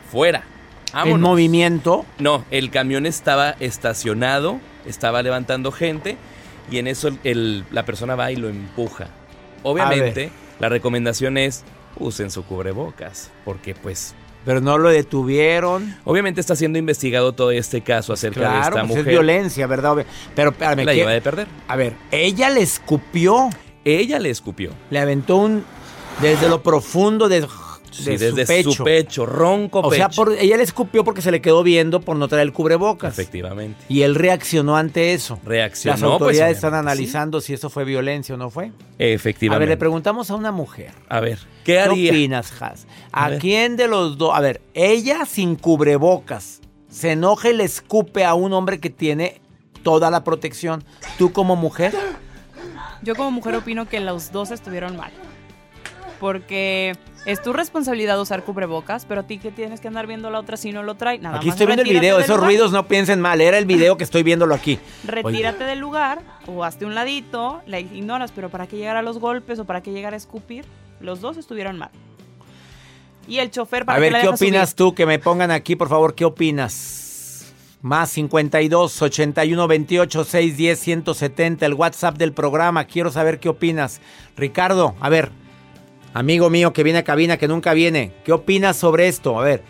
afuera. 0.06 0.44
En 0.88 0.94
vámonos. 0.94 1.20
movimiento. 1.30 2.04
No, 2.18 2.44
el 2.50 2.70
camión 2.70 3.06
estaba 3.06 3.50
estacionado, 3.60 4.60
estaba 4.86 5.22
levantando 5.22 5.72
gente 5.72 6.16
y 6.70 6.78
en 6.78 6.86
eso 6.86 7.10
el- 7.24 7.64
la 7.70 7.84
persona 7.84 8.14
va 8.16 8.30
y 8.32 8.36
lo 8.36 8.48
empuja. 8.48 9.08
Obviamente, 9.62 10.30
la 10.58 10.68
recomendación 10.68 11.36
es 11.36 11.64
usen 11.98 12.30
su 12.30 12.44
cubrebocas, 12.44 13.30
porque 13.44 13.74
pues 13.74 14.14
Pero 14.44 14.60
no 14.60 14.78
lo 14.78 14.88
detuvieron. 14.88 15.96
obviamente 16.04 16.40
está 16.40 16.56
siendo 16.56 16.78
investigado 16.78 17.32
todo 17.32 17.50
este 17.50 17.82
caso 17.82 18.12
acerca 18.14 18.52
de 18.52 18.58
esta 18.60 18.70
pues 18.70 18.82
es 18.84 18.88
mujer. 18.88 19.04
violencia, 19.06 19.66
¿verdad? 19.66 20.06
Pero 20.34 20.50
espérame, 20.50 20.84
la 20.84 20.94
lleva 20.94 21.10
de 21.12 21.20
perder. 21.20 21.46
A 21.68 21.76
ver, 21.76 21.92
ella 22.10 22.48
le 22.50 22.62
escupió, 22.62 23.50
Ella 23.84 24.18
le 24.18 24.30
escupió. 24.30 24.70
le 24.90 24.98
aventó 24.98 25.36
un 25.36 25.64
desde 26.22 26.48
lo 26.48 26.62
profundo 26.62 27.28
de, 27.28 27.46
Sí, 27.90 28.04
de 28.04 28.18
desde 28.32 28.42
su 28.42 28.46
pecho. 28.46 28.70
su 28.72 28.84
pecho, 28.84 29.26
ronco 29.26 29.80
o 29.80 29.92
sea, 29.92 30.08
por- 30.08 30.32
ella 30.38 30.56
le 30.56 30.62
escupió 30.62 31.02
porque 31.04 31.22
se 31.22 31.30
le 31.30 31.40
quedó 31.42 31.62
viendo 31.62 32.00
por 32.00 32.16
no 32.16 32.28
traer 32.28 32.46
el 32.46 32.52
cubrebocas. 32.52 33.12
Efectivamente. 33.18 33.84
Y 33.88 34.02
él 34.02 34.14
reaccionó 34.14 34.76
ante 34.76 35.12
eso. 35.12 35.38
Reaccionó. 35.44 35.92
Las 35.94 36.00
pues, 36.00 36.12
autoridades 36.12 36.56
están 36.56 36.74
analizando 36.74 37.40
si 37.40 37.52
eso 37.54 37.68
fue 37.70 37.84
violencia 37.84 38.34
o 38.34 38.38
no 38.38 38.50
fue. 38.50 38.66
sí. 38.66 38.72
A 38.72 38.76
ver, 38.98 39.10
Efectivamente. 39.12 39.66
le 39.66 39.76
preguntamos 39.76 40.30
a 40.30 40.34
una 40.36 40.52
mujer. 40.52 40.92
A 41.08 41.20
ver, 41.20 41.38
¿qué 41.64 41.72
¿Qué 41.72 41.80
haría? 41.80 42.10
opinas, 42.12 42.52
Has? 42.62 42.86
¿A, 43.12 43.26
A 43.26 43.38
quién 43.38 43.76
de 43.76 43.88
los 43.88 44.16
dos? 44.18 44.32
A 44.34 44.40
ver, 44.40 44.60
ella 44.74 45.26
sin 45.26 45.56
cubrebocas 45.56 46.60
se 46.88 47.12
enoja 47.12 47.50
y 47.50 47.54
le 47.56 47.64
escupe 47.64 48.24
a 48.24 48.34
un 48.34 48.52
hombre 48.52 48.80
que 48.80 48.90
tiene 48.90 49.40
toda 49.82 50.10
la 50.10 50.24
protección. 50.24 50.84
¿Tú 51.18 51.32
como 51.32 51.56
mujer? 51.56 51.94
Yo 53.02 53.14
como 53.14 53.30
mujer 53.30 53.54
opino 53.56 53.88
que 53.88 53.98
los 54.00 54.30
dos 54.32 54.50
estuvieron 54.50 54.96
mal. 54.96 55.10
Porque 56.20 56.92
es 57.24 57.42
tu 57.42 57.52
responsabilidad 57.52 58.20
usar 58.20 58.44
cubrebocas, 58.44 59.04
pero 59.06 59.22
a 59.22 59.24
ti 59.24 59.38
que 59.38 59.50
tienes 59.50 59.80
que 59.80 59.88
andar 59.88 60.06
viendo 60.06 60.30
la 60.30 60.38
otra 60.38 60.56
si 60.56 60.70
no 60.70 60.82
lo 60.82 60.94
trae. 60.94 61.18
Nada 61.18 61.38
aquí 61.38 61.46
más 61.46 61.54
estoy 61.54 61.66
viendo 61.66 61.82
el 61.82 61.88
video. 61.88 62.18
Esos 62.18 62.36
lugar. 62.36 62.44
ruidos 62.44 62.72
no 62.72 62.86
piensen 62.86 63.20
mal. 63.20 63.40
Era 63.40 63.58
el 63.58 63.64
video 63.64 63.96
que 63.96 64.04
estoy 64.04 64.22
viéndolo 64.22 64.54
aquí. 64.54 64.78
Retírate 65.04 65.64
del 65.64 65.80
lugar 65.80 66.20
o 66.46 66.62
hazte 66.62 66.84
un 66.84 66.94
ladito, 66.94 67.62
la 67.66 67.80
ignoras, 67.80 68.32
pero 68.32 68.50
¿para 68.50 68.66
qué 68.66 68.76
llegar 68.76 68.96
a 68.96 69.02
los 69.02 69.18
golpes 69.18 69.58
o 69.58 69.64
para 69.64 69.82
qué 69.82 69.90
llegar 69.92 70.14
a 70.14 70.16
escupir? 70.16 70.64
Los 71.00 71.20
dos 71.20 71.38
estuvieron 71.38 71.78
mal. 71.78 71.90
Y 73.26 73.38
el 73.38 73.50
chofer 73.50 73.84
para 73.84 73.96
A 73.96 74.00
ver, 74.00 74.12
¿qué 74.12 74.20
subir? 74.22 74.34
opinas 74.34 74.74
tú? 74.74 74.94
Que 74.94 75.06
me 75.06 75.18
pongan 75.18 75.50
aquí, 75.50 75.76
por 75.76 75.88
favor, 75.88 76.14
¿qué 76.14 76.24
opinas? 76.24 77.52
Más 77.82 78.10
52 78.10 79.00
81 79.00 79.68
28 79.68 80.24
610 80.24 80.78
170, 80.78 81.64
el 81.64 81.74
WhatsApp 81.74 82.18
del 82.18 82.32
programa. 82.32 82.84
Quiero 82.84 83.10
saber 83.10 83.40
qué 83.40 83.48
opinas. 83.48 84.00
Ricardo, 84.36 84.94
a 85.00 85.08
ver, 85.08 85.30
amigo 86.14 86.50
mío 86.50 86.72
que 86.72 86.82
viene 86.82 87.00
a 87.00 87.04
cabina, 87.04 87.36
que 87.36 87.48
nunca 87.48 87.72
viene, 87.74 88.12
¿qué 88.24 88.32
opinas 88.32 88.76
sobre 88.76 89.08
esto? 89.08 89.38
A 89.40 89.44
ver, 89.44 89.62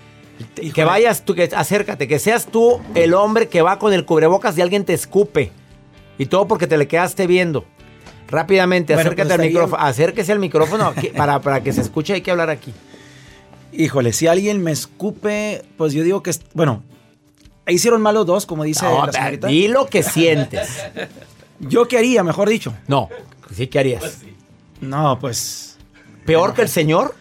que 0.74 0.84
vayas 0.84 1.24
tú, 1.24 1.34
que 1.34 1.50
acércate, 1.54 2.08
que 2.08 2.18
seas 2.18 2.46
tú 2.46 2.80
el 2.94 3.14
hombre 3.14 3.48
que 3.48 3.62
va 3.62 3.78
con 3.78 3.92
el 3.92 4.04
cubrebocas 4.04 4.56
y 4.56 4.62
alguien 4.62 4.84
te 4.84 4.94
escupe. 4.94 5.52
Y 6.18 6.26
todo 6.26 6.46
porque 6.46 6.66
te 6.66 6.76
le 6.78 6.86
quedaste 6.88 7.26
viendo. 7.26 7.64
Rápidamente, 8.28 8.94
Bueno, 8.94 9.08
acércate 9.10 9.28
pues 9.28 9.40
al 9.40 9.46
micrófono. 9.46 9.82
Acérquese 9.82 10.32
al 10.32 10.38
micrófono 10.38 10.86
aquí, 10.96 11.08
para, 11.08 11.40
para 11.40 11.62
que 11.62 11.72
se 11.72 11.80
escuche, 11.80 12.12
hay 12.14 12.20
que 12.20 12.30
hablar 12.30 12.48
aquí. 12.50 12.72
Híjole, 13.72 14.12
si 14.12 14.26
alguien 14.26 14.62
me 14.62 14.70
escupe, 14.72 15.62
pues 15.76 15.92
yo 15.92 16.02
digo 16.04 16.22
que, 16.22 16.30
es- 16.30 16.40
bueno, 16.54 16.82
hicieron 17.66 18.02
mal 18.02 18.14
los 18.14 18.26
dos, 18.26 18.46
como 18.46 18.64
dice 18.64 18.84
No, 18.84 19.06
la 19.06 19.12
señorita. 19.12 19.46
di 19.48 19.68
lo 19.68 19.86
que 19.86 20.02
sientes. 20.02 20.68
¿Yo 21.60 21.86
qué 21.88 21.98
haría, 21.98 22.22
mejor 22.24 22.48
dicho? 22.48 22.74
No, 22.88 23.08
sí, 23.54 23.66
¿qué 23.66 23.78
harías? 23.78 24.18
No, 24.80 25.18
pues... 25.20 25.78
¿Peor 26.24 26.54
que 26.54 26.62
el 26.62 26.68
señor? 26.68 27.14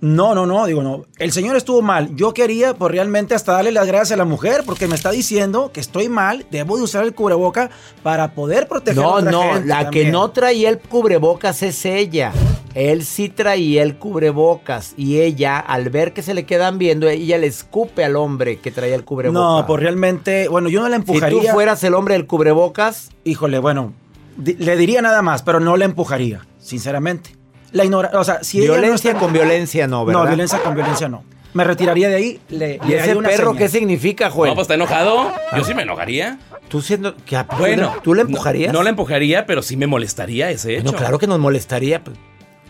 No, 0.00 0.34
no, 0.34 0.44
no, 0.44 0.66
digo, 0.66 0.82
no. 0.82 1.06
El 1.18 1.32
señor 1.32 1.56
estuvo 1.56 1.80
mal. 1.80 2.14
Yo 2.16 2.34
quería, 2.34 2.74
pues 2.74 2.92
realmente 2.92 3.34
hasta 3.34 3.52
darle 3.52 3.72
las 3.72 3.86
gracias 3.86 4.12
a 4.12 4.16
la 4.16 4.26
mujer, 4.26 4.62
porque 4.66 4.86
me 4.86 4.94
está 4.94 5.10
diciendo 5.10 5.70
que 5.72 5.80
estoy 5.80 6.08
mal, 6.10 6.44
debo 6.50 6.76
de 6.76 6.82
usar 6.82 7.04
el 7.04 7.14
cubreboca 7.14 7.70
para 8.02 8.32
poder 8.34 8.68
proteger 8.68 9.02
a 9.02 9.06
No, 9.06 9.12
otra 9.14 9.30
no, 9.30 9.42
gente 9.54 9.66
la 9.68 9.90
que 9.90 10.10
no 10.10 10.30
traía 10.32 10.68
el 10.68 10.78
cubrebocas 10.78 11.62
es 11.62 11.84
ella. 11.86 12.32
Él 12.74 13.06
sí 13.06 13.30
traía 13.30 13.82
el 13.82 13.96
cubrebocas 13.96 14.92
y 14.98 15.20
ella, 15.20 15.58
al 15.58 15.88
ver 15.88 16.12
que 16.12 16.20
se 16.20 16.34
le 16.34 16.44
quedan 16.44 16.76
viendo, 16.76 17.08
ella 17.08 17.38
le 17.38 17.46
escupe 17.46 18.04
al 18.04 18.16
hombre 18.16 18.58
que 18.58 18.70
traía 18.70 18.94
el 18.94 19.04
cubrebocas. 19.04 19.42
No, 19.42 19.64
pues 19.66 19.80
realmente, 19.82 20.48
bueno, 20.48 20.68
yo 20.68 20.82
no 20.82 20.88
la 20.90 20.96
Si 20.96 21.00
empujaría. 21.00 21.40
tú 21.40 21.48
fueras 21.48 21.82
el 21.84 21.94
hombre 21.94 22.14
del 22.14 22.26
cubrebocas, 22.26 23.08
Híjole, 23.24 23.58
bueno, 23.60 23.94
le 24.36 24.76
diría 24.76 25.00
nada 25.00 25.22
más, 25.22 25.42
pero 25.42 25.58
no 25.58 25.78
la 25.78 25.86
empujaría, 25.86 26.46
sinceramente. 26.58 27.34
La 27.76 27.84
ignora, 27.84 28.10
o 28.14 28.24
sea, 28.24 28.42
si 28.42 28.58
ella 28.58 28.68
no 28.68 28.80
violencia 28.80 29.14
con 29.14 29.32
violencia 29.32 29.86
no, 29.86 30.04
¿verdad? 30.04 30.22
No, 30.22 30.26
violencia 30.28 30.62
con 30.62 30.74
violencia 30.74 31.08
no. 31.08 31.24
Me 31.54 31.64
retiraría 31.64 32.08
de 32.08 32.14
ahí. 32.16 32.40
Le, 32.50 32.78
¿Y 32.84 32.88
le 32.88 32.98
ese 32.98 33.14
una 33.16 33.28
perro 33.28 33.50
seña. 33.52 33.58
qué 33.58 33.68
significa, 33.68 34.30
Joel? 34.30 34.50
No, 34.50 34.54
pues 34.54 34.64
está 34.64 34.74
enojado. 34.74 35.32
Yo 35.56 35.64
sí 35.64 35.74
me 35.74 35.82
enojaría. 35.82 36.38
Tú 36.68 36.82
siendo... 36.82 37.14
que- 37.16 37.42
Bueno, 37.58 37.94
¿Tú 38.02 38.12
le 38.14 38.24
no- 38.24 38.28
empujarías? 38.28 38.72
No, 38.72 38.82
la 38.82 38.90
empujaría, 38.90 39.46
pero 39.46 39.62
sí 39.62 39.76
me 39.76 39.86
molestaría 39.86 40.50
ese 40.50 40.76
hecho. 40.78 40.84
No, 40.84 40.92
claro 40.92 41.18
que 41.18 41.26
nos 41.26 41.38
molestaría. 41.38 42.02
pues, 42.04 42.16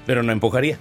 Pero 0.06 0.22
no 0.22 0.30
empujaría. 0.32 0.78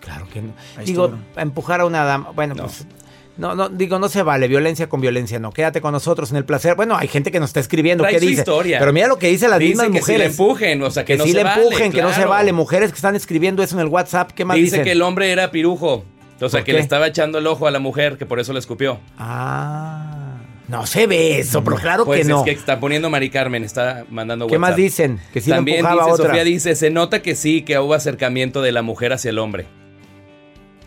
claro 0.00 0.26
que 0.32 0.42
no. 0.42 0.52
Ahí 0.76 0.84
Digo, 0.84 1.14
empujar 1.36 1.80
a 1.80 1.86
una 1.86 2.04
dama, 2.04 2.30
bueno, 2.34 2.54
pues... 2.56 2.86
No, 3.36 3.54
no, 3.56 3.68
digo, 3.68 3.98
no 3.98 4.08
se 4.08 4.22
vale, 4.22 4.46
violencia 4.46 4.88
con 4.88 5.00
violencia, 5.00 5.40
no. 5.40 5.50
Quédate 5.50 5.80
con 5.80 5.90
nosotros 5.92 6.30
en 6.30 6.36
el 6.36 6.44
placer. 6.44 6.76
Bueno, 6.76 6.96
hay 6.96 7.08
gente 7.08 7.32
que 7.32 7.40
nos 7.40 7.50
está 7.50 7.58
escribiendo, 7.60 8.04
¿qué 8.04 8.20
dice? 8.20 8.42
historia. 8.42 8.78
Pero 8.78 8.92
mira 8.92 9.08
lo 9.08 9.18
que 9.18 9.26
dice 9.28 9.48
las 9.48 9.58
Dice 9.58 9.70
mismas 9.70 9.86
que 9.86 9.92
mujeres. 9.98 10.06
si 10.06 10.18
le 10.18 10.24
empujen, 10.44 10.82
o 10.82 10.90
sea, 10.90 11.04
que, 11.04 11.14
que 11.14 11.18
no 11.18 11.24
sí 11.24 11.30
se 11.32 11.36
le 11.38 11.42
vale, 11.44 11.62
empujen, 11.62 11.92
que 11.92 12.02
no 12.02 12.08
se 12.10 12.14
claro. 12.14 12.30
vale. 12.30 12.52
Mujeres 12.52 12.90
que 12.90 12.96
están 12.96 13.16
escribiendo 13.16 13.62
eso 13.64 13.74
en 13.74 13.80
el 13.80 13.88
WhatsApp, 13.88 14.30
¿qué 14.32 14.44
más 14.44 14.54
Dice 14.56 14.66
dicen? 14.76 14.84
que 14.84 14.92
el 14.92 15.02
hombre 15.02 15.32
era 15.32 15.50
pirujo. 15.50 16.04
O 16.40 16.48
sea, 16.48 16.60
¿Por 16.60 16.60
que 16.60 16.64
qué? 16.66 16.72
le 16.74 16.78
estaba 16.80 17.08
echando 17.08 17.38
el 17.38 17.46
ojo 17.48 17.66
a 17.66 17.70
la 17.72 17.80
mujer, 17.80 18.18
que 18.18 18.26
por 18.26 18.38
eso 18.38 18.52
le 18.52 18.58
escupió. 18.60 19.00
Ah, 19.18 20.36
no 20.68 20.86
se 20.86 21.06
ve 21.08 21.38
eso, 21.40 21.62
pero 21.64 21.76
claro 21.76 22.04
pues 22.04 22.22
que 22.22 22.28
no. 22.28 22.38
es 22.38 22.44
que 22.44 22.50
está 22.52 22.78
poniendo 22.80 23.10
Mari 23.10 23.30
Carmen, 23.30 23.64
está 23.64 24.04
mandando 24.10 24.46
¿Qué 24.46 24.58
más 24.58 24.70
WhatsApp. 24.70 24.78
dicen? 24.78 25.20
Que 25.32 25.40
sí 25.40 25.50
También 25.50 25.78
empujaba 25.78 26.02
dice, 26.04 26.14
otra. 26.14 26.26
Sofía 26.28 26.44
dice, 26.44 26.74
se 26.76 26.90
nota 26.90 27.20
que 27.20 27.34
sí, 27.34 27.62
que 27.62 27.78
hubo 27.80 27.94
acercamiento 27.94 28.62
de 28.62 28.70
la 28.72 28.82
mujer 28.82 29.12
hacia 29.12 29.30
el 29.30 29.38
hombre. 29.40 29.66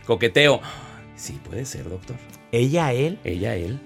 Coqueteo. 0.06 0.62
Sí, 1.16 1.40
puede 1.48 1.66
ser, 1.66 1.90
doctor. 1.90 2.16
¿Ella 2.58 2.88
a 2.88 2.94
él? 2.94 3.20
Ella, 3.24 3.56
él. 3.56 3.80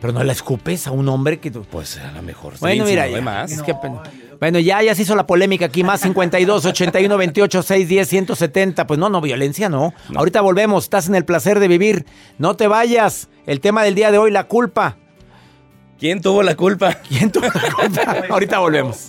Pero 0.00 0.12
no 0.12 0.22
la 0.24 0.32
escupes 0.32 0.86
a 0.86 0.90
un 0.90 1.08
hombre 1.08 1.38
que 1.40 1.50
tú... 1.50 1.62
Pues 1.64 1.98
a 1.98 2.12
lo 2.12 2.22
mejor. 2.22 2.54
Bueno, 2.60 2.84
mira, 2.84 3.06
no 3.06 3.12
ya, 3.16 3.20
más. 3.22 3.50
es 3.52 3.62
que 3.62 3.72
apenas- 3.72 4.08
bueno, 4.38 4.58
ya, 4.58 4.82
ya 4.82 4.94
se 4.94 5.00
hizo 5.02 5.16
la 5.16 5.26
polémica 5.26 5.64
aquí, 5.64 5.82
más 5.82 6.02
52, 6.02 6.66
81, 6.66 7.16
28, 7.16 7.62
6, 7.62 7.88
10, 7.88 8.08
170. 8.08 8.86
Pues 8.86 9.00
no, 9.00 9.08
no, 9.08 9.22
violencia 9.22 9.70
no. 9.70 9.94
Ahorita 10.14 10.42
volvemos, 10.42 10.84
estás 10.84 11.08
en 11.08 11.14
el 11.14 11.24
placer 11.24 11.58
de 11.58 11.68
vivir. 11.68 12.04
No 12.38 12.54
te 12.54 12.68
vayas. 12.68 13.28
El 13.46 13.60
tema 13.60 13.82
del 13.82 13.94
día 13.94 14.10
de 14.10 14.18
hoy, 14.18 14.30
la 14.30 14.44
culpa. 14.44 14.98
¿Quién 15.98 16.20
tuvo 16.20 16.42
la 16.42 16.54
culpa? 16.54 16.92
¿Quién 17.08 17.32
tuvo 17.32 17.46
la 17.46 17.72
culpa? 17.72 18.16
Ahorita 18.30 18.58
volvemos. 18.58 19.08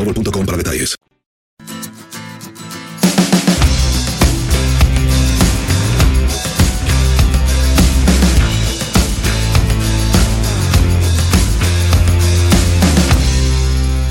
boostmobile.com 0.03 0.45
para 0.45 0.57
detalles. 0.57 0.95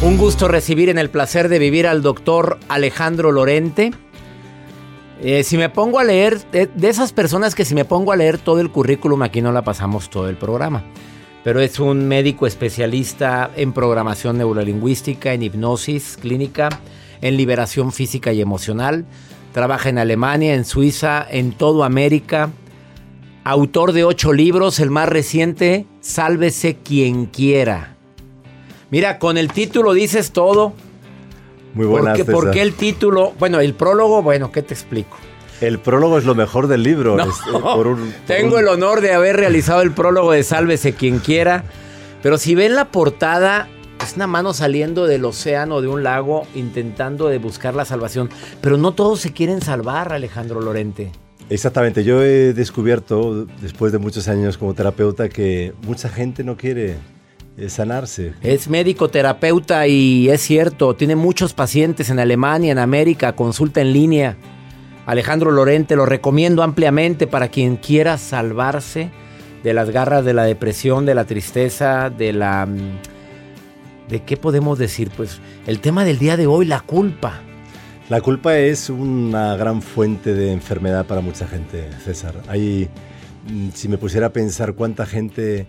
Un 0.03 0.17
gusto 0.17 0.49
recibir 0.49 0.89
en 0.89 0.99
el 0.99 1.11
placer 1.11 1.49
de 1.49 1.59
vivir 1.59 1.87
al 1.87 2.03
doctor 2.03 2.59
Alejandro 2.69 3.33
Lorente. 3.33 3.93
Eh, 5.23 5.45
si 5.45 5.59
me 5.59 5.69
pongo 5.69 5.99
a 5.99 6.05
leer, 6.05 6.41
de, 6.51 6.67
de 6.67 6.89
esas 6.89 7.13
personas 7.13 7.55
que 7.55 7.67
si 7.67 7.75
me 7.75 7.85
pongo 7.85 8.11
a 8.11 8.17
leer 8.17 8.39
todo 8.39 8.61
el 8.61 8.71
currículum, 8.71 9.23
aquí 9.23 9.43
no 9.43 9.53
la 9.53 9.63
pasamos 9.63 10.09
todo 10.09 10.31
el 10.31 10.37
programa. 10.37 10.83
Pero 11.43 11.61
es 11.61 11.79
un 11.81 12.07
médico 12.07 12.47
especialista 12.47 13.51
en 13.57 13.73
programación 13.73 14.39
neurolingüística, 14.39 15.33
en 15.33 15.43
hipnosis 15.43 16.19
clínica, 16.21 16.69
en 17.23 17.37
liberación 17.37 17.93
física 17.93 18.33
y 18.33 18.41
emocional. 18.41 19.07
Trabaja 19.53 19.89
en 19.89 19.99
Alemania, 19.99 20.55
en 20.55 20.65
Suiza, 20.65 21.27
en 21.29 21.53
toda 21.53 21.87
América. 21.87 22.51
Autor 23.43 23.93
de 23.93 24.05
ocho 24.05 24.33
libros, 24.33 24.81
el 24.81 24.91
más 24.91 25.09
reciente, 25.09 25.87
Sálvese 26.01 26.77
quien 26.77 27.27
quiera. 27.27 27.97
Mira, 28.91 29.19
con 29.19 29.39
el 29.39 29.53
título 29.53 29.95
dices 29.95 30.33
todo. 30.33 30.75
Muy 31.75 31.87
buenas, 31.87 32.19
¿Por 32.19 32.27
qué, 32.27 32.33
¿Por 32.33 32.51
qué 32.51 32.63
el 32.63 32.75
título? 32.75 33.33
Bueno, 33.39 33.61
el 33.61 33.75
prólogo, 33.75 34.23
bueno, 34.23 34.53
¿qué 34.53 34.63
te 34.63 34.75
explico? 34.75 35.17
El 35.61 35.79
prólogo 35.79 36.19
es 36.19 36.25
lo 36.25 36.35
mejor 36.35 36.69
del 36.69 36.83
libro. 36.83 37.17
No, 37.17 37.25
este, 37.25 37.51
por 37.53 37.87
un- 37.87 37.99
por 38.13 38.27
tengo 38.27 38.55
un- 38.57 38.61
el 38.61 38.69
honor 38.69 39.01
de 39.01 39.13
haber 39.13 39.37
realizado 39.37 39.83
el 39.83 39.93
prólogo 39.93 40.33
de 40.33 40.43
Sálvese 40.43 40.95
quien 40.95 41.19
quiera. 41.19 41.65
Pero 42.23 42.39
si 42.39 42.55
ven 42.55 42.75
la 42.75 42.87
portada, 42.87 43.69
es 44.03 44.17
una 44.17 44.27
mano 44.27 44.53
saliendo 44.55 45.07
del 45.07 45.25
océano, 45.25 45.81
de 45.83 45.89
un 45.89 46.03
lago, 46.03 46.47
intentando 46.55 47.29
de 47.29 47.39
buscar 47.39 47.75
la 47.75 47.85
salvación. 47.85 48.31
Pero 48.61 48.77
no 48.79 48.93
todos 48.93 49.21
se 49.21 49.33
quieren 49.33 49.61
salvar, 49.61 50.13
Alejandro 50.13 50.61
Lorente. 50.61 51.13
Exactamente, 51.51 52.05
yo 52.05 52.23
he 52.23 52.53
descubierto 52.55 53.45
después 53.61 53.91
de 53.93 53.99
muchos 53.99 54.29
años 54.29 54.57
como 54.57 54.73
terapeuta 54.75 55.29
que 55.29 55.73
mucha 55.83 56.09
gente 56.09 56.45
no 56.45 56.57
quiere 56.57 56.97
eh, 57.59 57.69
sanarse. 57.69 58.33
Es 58.41 58.69
médico 58.69 59.09
terapeuta 59.11 59.87
y 59.89 60.29
es 60.31 60.41
cierto, 60.41 60.95
tiene 60.95 61.17
muchos 61.17 61.53
pacientes 61.53 62.09
en 62.09 62.19
Alemania, 62.21 62.71
en 62.73 62.79
América, 62.79 63.35
consulta 63.35 63.81
en 63.81 63.93
línea. 63.93 64.37
Alejandro 65.11 65.51
Lorente 65.51 65.97
lo 65.97 66.07
recomiendo 66.07 66.63
ampliamente 66.63 67.27
para 67.27 67.49
quien 67.49 67.75
quiera 67.75 68.17
salvarse 68.17 69.11
de 69.65 69.75
las 69.75 69.91
garras 69.91 70.25
de 70.25 70.35
la 70.35 70.45
depresión, 70.45 71.05
de 71.05 71.17
la 71.17 71.25
tristeza, 71.25 72.11
de 72.11 72.33
la... 72.33 72.65
mm, 72.65 74.09
¿De 74.09 74.23
qué 74.23 74.37
podemos 74.37 74.79
decir? 74.79 75.11
Pues 75.17 75.41
el 75.67 75.81
tema 75.81 76.05
del 76.05 76.21
día 76.21 76.37
de 76.37 76.47
hoy, 76.47 76.65
la 76.65 76.83
culpa. 76.83 77.41
La 78.09 78.21
culpa 78.21 78.57
es 78.57 78.89
una 78.89 79.57
gran 79.57 79.83
fuente 79.83 80.33
de 80.33 80.53
enfermedad 80.53 81.05
para 81.07 81.21
mucha 81.21 81.49
gente, 81.49 81.89
César. 82.05 82.37
Hay, 82.47 82.89
mm, 83.49 83.71
si 83.75 83.89
me 83.89 83.99
pusiera 83.99 84.29
a 84.29 84.33
pensar 84.33 84.75
cuánta 84.75 85.07
gente 85.07 85.67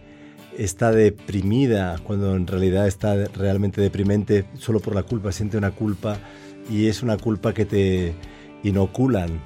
está 0.56 0.92
deprimida 0.92 1.98
cuando 2.04 2.36
en 2.36 2.46
realidad 2.46 2.86
está 2.86 3.16
realmente 3.36 3.82
deprimente 3.82 4.46
solo 4.60 4.80
por 4.80 4.94
la 4.94 5.02
culpa, 5.02 5.32
siente 5.32 5.58
una 5.58 5.72
culpa 5.72 6.20
y 6.70 6.86
es 6.90 7.02
una 7.02 7.18
culpa 7.18 7.56
que 7.56 7.66
te 7.66 8.14
inoculan, 8.64 9.40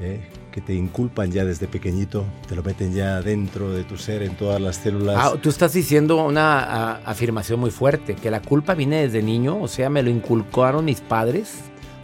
¿eh? 0.00 0.20
que 0.52 0.60
te 0.60 0.72
inculpan 0.74 1.32
ya 1.32 1.44
desde 1.44 1.66
pequeñito, 1.66 2.24
te 2.48 2.54
lo 2.54 2.62
meten 2.62 2.92
ya 2.94 3.20
dentro 3.20 3.72
de 3.72 3.82
tu 3.84 3.96
ser, 3.96 4.22
en 4.22 4.36
todas 4.36 4.60
las 4.60 4.76
células. 4.76 5.16
Ah, 5.18 5.32
tú 5.40 5.48
estás 5.50 5.72
diciendo 5.72 6.24
una 6.24 6.60
a- 6.60 6.94
afirmación 7.04 7.58
muy 7.60 7.70
fuerte, 7.70 8.14
que 8.14 8.30
la 8.30 8.40
culpa 8.40 8.74
viene 8.74 9.02
desde 9.02 9.22
niño, 9.22 9.60
o 9.60 9.66
sea, 9.68 9.90
me 9.90 10.02
lo 10.02 10.10
inculcaron 10.10 10.84
mis 10.84 11.00
padres. 11.00 11.54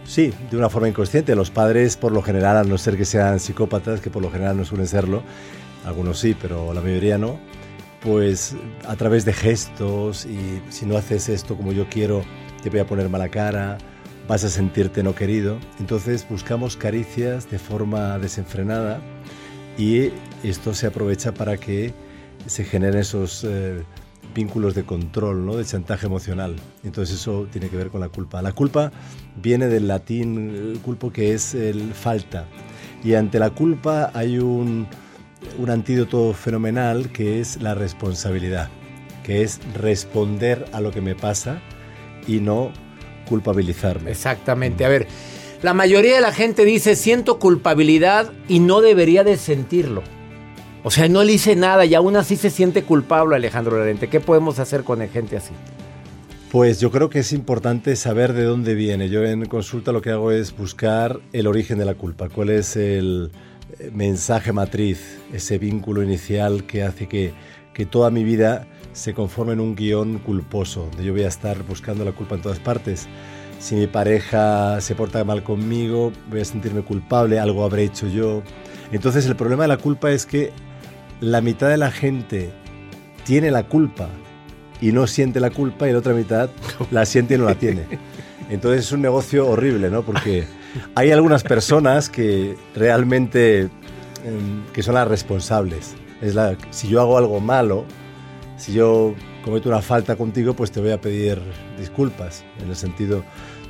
Sí, 0.03 0.33
de 0.49 0.57
una 0.57 0.67
forma 0.69 0.89
inconsciente. 0.89 1.35
Los 1.35 1.49
padres, 1.51 1.95
por 1.95 2.11
lo 2.11 2.21
general, 2.21 2.57
a 2.57 2.63
no 2.63 2.77
ser 2.77 2.97
que 2.97 3.05
sean 3.05 3.39
psicópatas, 3.39 4.01
que 4.01 4.09
por 4.09 4.21
lo 4.21 4.29
general 4.31 4.57
no 4.57 4.65
suelen 4.65 4.87
serlo, 4.87 5.23
algunos 5.85 6.19
sí, 6.19 6.35
pero 6.41 6.73
la 6.73 6.81
mayoría 6.81 7.17
no, 7.17 7.39
pues 8.03 8.55
a 8.87 8.95
través 8.95 9.23
de 9.25 9.31
gestos 9.33 10.25
y 10.25 10.61
si 10.69 10.85
no 10.85 10.97
haces 10.97 11.29
esto 11.29 11.55
como 11.55 11.71
yo 11.71 11.85
quiero, 11.89 12.23
te 12.63 12.69
voy 12.69 12.79
a 12.79 12.85
poner 12.85 13.07
mala 13.09 13.29
cara, 13.29 13.77
vas 14.31 14.45
a 14.45 14.49
sentirte 14.49 15.03
no 15.03 15.13
querido. 15.13 15.59
Entonces 15.77 16.25
buscamos 16.29 16.77
caricias 16.77 17.51
de 17.51 17.59
forma 17.59 18.17
desenfrenada 18.17 19.01
y 19.77 20.09
esto 20.41 20.73
se 20.73 20.87
aprovecha 20.87 21.33
para 21.33 21.57
que 21.57 21.93
se 22.45 22.63
generen 22.63 23.01
esos 23.01 23.43
eh, 23.43 23.83
vínculos 24.33 24.73
de 24.73 24.85
control, 24.85 25.45
¿no? 25.45 25.57
de 25.57 25.65
chantaje 25.65 26.05
emocional. 26.05 26.55
Entonces 26.85 27.19
eso 27.19 27.45
tiene 27.51 27.67
que 27.67 27.75
ver 27.75 27.89
con 27.89 27.99
la 27.99 28.07
culpa. 28.07 28.41
La 28.41 28.53
culpa 28.53 28.93
viene 29.35 29.67
del 29.67 29.89
latín 29.89 30.53
eh, 30.55 30.79
culpo 30.81 31.11
que 31.11 31.33
es 31.33 31.53
el 31.53 31.93
falta. 31.93 32.45
Y 33.03 33.15
ante 33.15 33.37
la 33.37 33.49
culpa 33.49 34.11
hay 34.13 34.39
un, 34.39 34.87
un 35.57 35.69
antídoto 35.69 36.31
fenomenal 36.31 37.11
que 37.11 37.41
es 37.41 37.61
la 37.61 37.75
responsabilidad, 37.75 38.69
que 39.25 39.41
es 39.41 39.59
responder 39.73 40.67
a 40.71 40.79
lo 40.79 40.91
que 40.91 41.01
me 41.01 41.15
pasa 41.15 41.59
y 42.29 42.39
no 42.39 42.71
culpabilizarme. 43.31 44.11
Exactamente. 44.11 44.83
A 44.83 44.89
ver, 44.89 45.07
la 45.61 45.73
mayoría 45.73 46.15
de 46.15 46.21
la 46.21 46.33
gente 46.33 46.65
dice 46.65 46.97
siento 46.97 47.39
culpabilidad 47.39 48.29
y 48.49 48.59
no 48.59 48.81
debería 48.81 49.23
de 49.23 49.37
sentirlo. 49.37 50.03
O 50.83 50.91
sea, 50.91 51.07
no 51.07 51.23
le 51.23 51.31
hice 51.31 51.55
nada 51.55 51.85
y 51.85 51.95
aún 51.95 52.17
así 52.17 52.35
se 52.35 52.49
siente 52.49 52.83
culpable 52.83 53.37
Alejandro 53.37 53.77
Lorente. 53.77 54.09
¿Qué 54.09 54.19
podemos 54.19 54.59
hacer 54.59 54.83
con 54.83 54.99
gente 55.07 55.37
así? 55.37 55.53
Pues 56.51 56.81
yo 56.81 56.91
creo 56.91 57.09
que 57.09 57.19
es 57.19 57.31
importante 57.31 57.95
saber 57.95 58.33
de 58.33 58.43
dónde 58.43 58.75
viene. 58.75 59.07
Yo 59.07 59.23
en 59.23 59.45
consulta 59.45 59.93
lo 59.93 60.01
que 60.01 60.09
hago 60.09 60.31
es 60.31 60.53
buscar 60.53 61.21
el 61.31 61.47
origen 61.47 61.77
de 61.77 61.85
la 61.85 61.93
culpa, 61.93 62.27
cuál 62.27 62.49
es 62.49 62.75
el 62.75 63.31
eh, 63.79 63.91
mensaje 63.93 64.51
matriz, 64.51 65.19
ese 65.31 65.57
vínculo 65.57 66.03
inicial 66.03 66.65
que 66.65 66.83
hace 66.83 67.07
que, 67.07 67.31
que 67.73 67.85
toda 67.85 68.11
mi 68.11 68.25
vida 68.25 68.67
se 68.93 69.13
conforme 69.13 69.53
en 69.53 69.59
un 69.59 69.75
guion 69.75 70.19
culposo, 70.19 70.85
donde 70.85 71.03
yo 71.03 71.13
voy 71.13 71.23
a 71.23 71.27
estar 71.27 71.63
buscando 71.63 72.03
la 72.03 72.11
culpa 72.11 72.35
en 72.35 72.41
todas 72.41 72.59
partes. 72.59 73.07
Si 73.59 73.75
mi 73.75 73.87
pareja 73.87 74.81
se 74.81 74.95
porta 74.95 75.23
mal 75.23 75.43
conmigo, 75.43 76.11
voy 76.29 76.41
a 76.41 76.45
sentirme 76.45 76.81
culpable, 76.81 77.39
algo 77.39 77.63
habré 77.63 77.83
hecho 77.83 78.07
yo. 78.07 78.41
Entonces 78.91 79.25
el 79.27 79.35
problema 79.35 79.63
de 79.63 79.69
la 79.69 79.77
culpa 79.77 80.11
es 80.11 80.25
que 80.25 80.51
la 81.19 81.41
mitad 81.41 81.69
de 81.69 81.77
la 81.77 81.91
gente 81.91 82.51
tiene 83.23 83.51
la 83.51 83.63
culpa 83.63 84.09
y 84.81 84.91
no 84.91 85.05
siente 85.07 85.39
la 85.39 85.51
culpa 85.51 85.87
y 85.87 85.91
la 85.91 85.99
otra 85.99 86.13
mitad 86.13 86.49
la 86.91 87.05
siente 87.05 87.35
y 87.35 87.37
no 87.37 87.45
la 87.45 87.55
tiene. 87.55 87.85
Entonces 88.49 88.85
es 88.85 88.91
un 88.91 89.01
negocio 89.01 89.47
horrible, 89.47 89.89
¿no? 89.89 90.01
Porque 90.01 90.45
hay 90.95 91.11
algunas 91.11 91.43
personas 91.43 92.09
que 92.09 92.57
realmente 92.75 93.61
em, 93.61 94.63
que 94.73 94.83
son 94.83 94.95
las 94.95 95.07
responsables. 95.07 95.95
Es 96.21 96.35
la, 96.35 96.57
si 96.71 96.87
yo 96.87 96.99
hago 96.99 97.17
algo 97.17 97.39
malo, 97.39 97.85
si 98.61 98.73
yo 98.73 99.15
cometo 99.43 99.69
una 99.69 99.81
falta 99.81 100.15
contigo, 100.15 100.53
pues 100.53 100.71
te 100.71 100.79
voy 100.79 100.91
a 100.91 101.01
pedir 101.01 101.41
disculpas, 101.79 102.45
en 102.61 102.69
el 102.69 102.75
sentido 102.75 103.23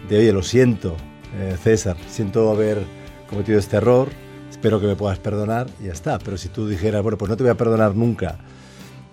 de, 0.09 0.17
oye, 0.17 0.33
lo 0.33 0.43
siento, 0.43 0.97
eh, 1.39 1.55
César, 1.63 1.95
siento 2.09 2.51
haber 2.51 2.83
cometido 3.29 3.57
este 3.57 3.77
error, 3.77 4.09
espero 4.49 4.81
que 4.81 4.87
me 4.87 4.97
puedas 4.97 5.17
perdonar 5.17 5.67
y 5.79 5.85
ya 5.85 5.93
está. 5.93 6.19
Pero 6.19 6.35
si 6.35 6.49
tú 6.49 6.67
dijeras, 6.67 7.03
bueno, 7.03 7.17
pues 7.17 7.29
no 7.29 7.37
te 7.37 7.43
voy 7.43 7.51
a 7.51 7.55
perdonar 7.55 7.95
nunca, 7.95 8.39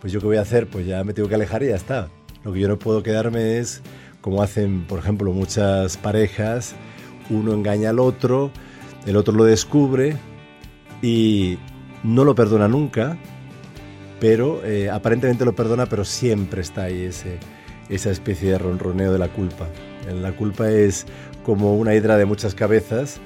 pues 0.01 0.13
yo 0.13 0.19
qué 0.19 0.27
voy 0.27 0.39
a 0.39 0.41
hacer, 0.41 0.67
pues 0.67 0.85
ya 0.85 1.05
me 1.05 1.13
tengo 1.13 1.29
que 1.29 1.37
alejar 1.37 1.63
y 1.63 1.69
ya 1.69 1.77
está. 1.77 2.09
Lo 2.43 2.53
que 2.53 2.59
yo 2.59 2.67
no 2.67 2.77
puedo 2.77 3.05
quedarme 3.05 3.59
es, 3.59 3.81
como 4.21 4.43
hacen, 4.43 4.85
por 4.85 4.99
ejemplo, 4.99 5.33
muchas 5.33 5.97
parejas, 5.97 6.75
uno 7.31 7.53
engaña 7.53 7.91
al 7.91 8.01
otro, 8.01 8.51
el 9.07 9.17
otro 9.17 9.33
lo 9.33 9.45
descubre 9.45 10.17
y 11.03 11.57
no 12.03 12.25
lo 12.25 12.35
perdona 12.35 12.67
nunca, 12.67 13.17
pero 14.21 14.65
eh, 14.65 14.91
aparentemente 14.91 15.45
lo 15.45 15.55
perdona, 15.55 15.87
pero 15.87 16.05
siempre 16.05 16.61
está 16.61 16.85
ahí 16.85 17.05
ese, 17.05 17.39
esa 17.89 18.11
especie 18.11 18.53
de 18.53 18.59
ronroneo 18.59 19.13
de 19.13 19.19
la 19.19 19.29
culpa. 19.29 19.67
La 20.13 20.33
culpa 20.33 20.71
es 20.71 21.07
como 21.45 21.77
una 21.77 21.95
hidra 21.95 22.17
de 22.17 22.25
muchas 22.25 22.55
cabezas 22.55 23.21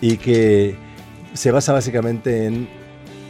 y 0.00 0.16
que 0.16 0.76
se 1.32 1.50
basa 1.50 1.72
básicamente 1.72 2.46
en 2.46 2.68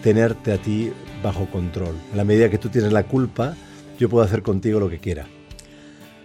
tenerte 0.02 0.52
a 0.52 0.58
ti 0.58 0.92
bajo 1.22 1.46
control. 1.46 1.96
En 2.10 2.16
la 2.16 2.24
medida 2.24 2.50
que 2.50 2.58
tú 2.58 2.68
tienes 2.68 2.92
la 2.92 3.04
culpa, 3.04 3.56
yo 3.98 4.08
puedo 4.08 4.24
hacer 4.24 4.42
contigo 4.42 4.80
lo 4.80 4.90
que 4.90 4.98
quiera. 4.98 5.26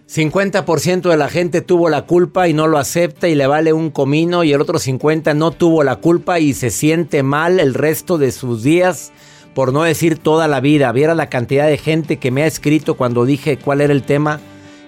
50% 0.09 1.09
de 1.09 1.17
la 1.17 1.29
gente 1.29 1.61
tuvo 1.61 1.87
la 1.87 2.07
culpa 2.07 2.47
y 2.47 2.53
no 2.53 2.65
lo 2.65 2.79
acepta 2.79 3.27
y 3.27 3.35
le 3.35 3.45
vale 3.45 3.73
un 3.73 3.91
comino 3.91 4.43
y 4.43 4.51
el 4.51 4.59
otro 4.59 4.79
50% 4.79 5.35
no 5.35 5.51
tuvo 5.51 5.83
la 5.83 5.97
culpa 5.97 6.39
y 6.39 6.53
se 6.53 6.71
siente 6.71 7.21
mal 7.21 7.59
el 7.59 7.75
resto 7.75 8.17
de 8.17 8.31
sus 8.31 8.63
días, 8.63 9.11
por 9.53 9.73
no 9.73 9.83
decir 9.83 10.17
toda 10.17 10.47
la 10.47 10.59
vida. 10.59 10.91
Viera 10.91 11.15
la 11.15 11.29
cantidad 11.29 11.67
de 11.67 11.77
gente 11.77 12.17
que 12.17 12.31
me 12.31 12.43
ha 12.43 12.47
escrito 12.47 12.95
cuando 12.95 13.25
dije 13.25 13.57
cuál 13.57 13.81
era 13.81 13.93
el 13.93 14.03
tema 14.03 14.39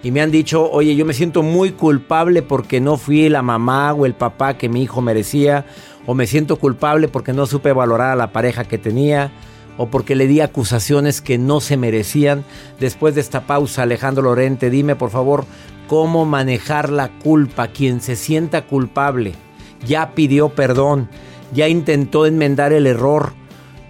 y 0.04 0.12
me 0.12 0.21
han 0.21 0.32
dicho, 0.32 0.69
oye, 0.71 0.95
yo 0.95 1.06
me 1.06 1.13
siento 1.13 1.43
muy 1.43 1.71
culpable 1.71 2.41
porque 2.41 2.82
no 2.82 2.97
fui 2.97 3.30
la 3.30 3.41
mamá 3.41 3.93
o 3.93 4.06
el 4.06 4.15
papá 4.15 4.58
que 4.58 4.69
mi 4.69 4.82
hijo 4.82 5.02
merecía, 5.02 5.65
o 6.08 6.15
me 6.15 6.26
siento 6.26 6.56
culpable 6.58 7.08
porque 7.08 7.34
no 7.34 7.45
supe 7.45 7.71
valorar 7.74 8.12
a 8.12 8.15
la 8.15 8.32
pareja 8.32 8.63
que 8.63 8.80
tenía 8.80 9.32
o 9.78 9.88
porque 9.88 10.15
le 10.15 10.28
di 10.28 10.41
acusaciones 10.41 11.21
que 11.21 11.38
no 11.38 11.62
se 11.62 11.78
merecían. 11.78 12.43
Después 12.80 13.15
de 13.15 13.21
esta 13.21 13.45
pausa, 13.45 13.84
Alejandro 13.84 14.24
Lorente, 14.24 14.69
dime 14.69 14.95
por 14.95 15.12
favor 15.12 15.45
cómo 15.88 16.26
manejar 16.26 16.89
la 16.89 17.10
culpa. 17.19 17.67
Quien 17.67 18.02
se 18.02 18.15
sienta 18.15 18.63
culpable 18.63 19.34
ya 19.86 20.12
pidió 20.12 20.50
perdón, 20.50 21.10
ya 21.54 21.67
intentó 21.67 22.26
enmendar 22.26 22.74
el 22.74 22.88
error 22.88 23.34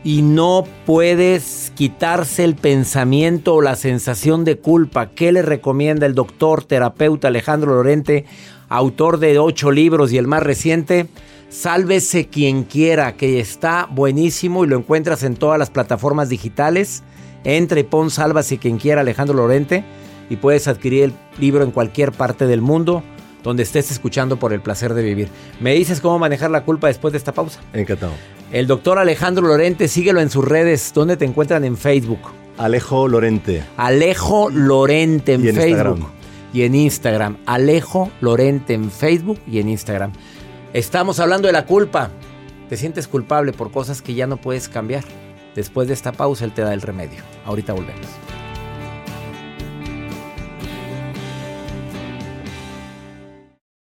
y 0.04 0.22
no 0.22 0.66
puedes 0.86 1.72
quitarse 1.76 2.44
el 2.44 2.56
pensamiento 2.56 3.56
o 3.56 3.62
la 3.62 3.76
sensación 3.76 4.46
de 4.46 4.58
culpa. 4.58 5.12
¿Qué 5.12 5.32
le 5.32 5.42
recomienda 5.42 6.06
el 6.06 6.16
doctor 6.16 6.64
terapeuta 6.64 7.28
Alejandro 7.28 7.76
Lorente, 7.76 8.26
autor 8.70 9.20
de 9.20 9.38
ocho 9.40 9.72
libros 9.72 10.12
y 10.12 10.18
el 10.18 10.28
más 10.28 10.44
reciente? 10.44 11.08
Sálvese 11.50 12.28
quien 12.28 12.64
quiera, 12.64 13.18
que 13.18 13.40
está 13.40 13.88
buenísimo 13.92 14.64
y 14.64 14.68
lo 14.68 14.78
encuentras 14.78 15.24
en 15.24 15.36
todas 15.36 15.60
las 15.60 15.70
plataformas 15.70 16.30
digitales 16.30 17.04
Entra 17.44 17.80
y 17.80 17.84
pon 17.84 18.12
Sálvase 18.12 18.58
quien 18.58 18.78
quiera 18.78 19.02
Alejandro 19.02 19.36
Lorente 19.36 19.84
y 20.30 20.36
puedes 20.36 20.68
adquirir 20.68 21.04
el 21.06 21.14
libro 21.40 21.64
en 21.64 21.72
cualquier 21.72 22.12
parte 22.12 22.46
del 22.46 22.62
mundo 22.62 23.04
donde 23.44 23.64
estés 23.64 23.90
escuchando 23.92 24.38
por 24.38 24.54
el 24.54 24.62
placer 24.62 24.94
de 24.94 25.02
vivir. 25.02 25.30
¿Me 25.60 25.74
dices 25.74 26.00
cómo 26.00 26.20
manejar 26.20 26.52
la 26.52 26.64
culpa 26.64 26.88
después 26.88 27.12
de 27.12 27.18
esta 27.18 27.32
pausa? 27.32 27.60
Encantado. 27.74 28.14
El 28.52 28.68
doctor 28.68 29.00
Alejandro 29.00 29.48
Lorente, 29.48 29.88
síguelo 29.88 30.20
en 30.20 30.30
sus 30.30 30.44
redes. 30.44 30.92
¿Dónde 30.94 31.16
te 31.16 31.24
encuentran 31.24 31.64
en 31.64 31.78
Facebook? 31.78 32.20
Alejo 32.58 33.08
Lorente. 33.08 33.64
Alejo 33.78 34.50
Lorente 34.50 35.34
en, 35.34 35.46
Y 35.46 35.50
en 35.50 35.56
Facebook. 35.56 35.70
Instagram. 35.70 36.12
Y 36.54 36.64
en 36.64 36.76
Instagram. 36.76 37.38
Alejo 37.46 38.12
Lorente 38.20 38.74
en 38.74 38.92
Facebook 38.92 39.40
y 39.48 39.60
en 39.60 39.70
Instagram. 39.70 40.12
Estamos 40.74 41.22
hablando 41.22 41.48
de 41.48 41.54
la 41.54 41.66
culpa. 41.66 42.12
Te 42.68 42.76
sientes 42.76 43.08
culpable 43.08 43.54
por 43.54 43.72
cosas 43.72 44.02
que 44.02 44.16
ya 44.16 44.28
no 44.28 44.36
puedes 44.36 44.68
cambiar. 44.68 45.06
Después 45.56 45.88
de 45.88 45.94
esta 45.94 46.12
pausa, 46.12 46.44
él 46.44 46.54
te 46.54 46.62
da 46.62 46.74
el 46.74 46.82
remedio. 46.82 47.22
Ahorita 47.46 47.72
volvemos. 47.72 48.08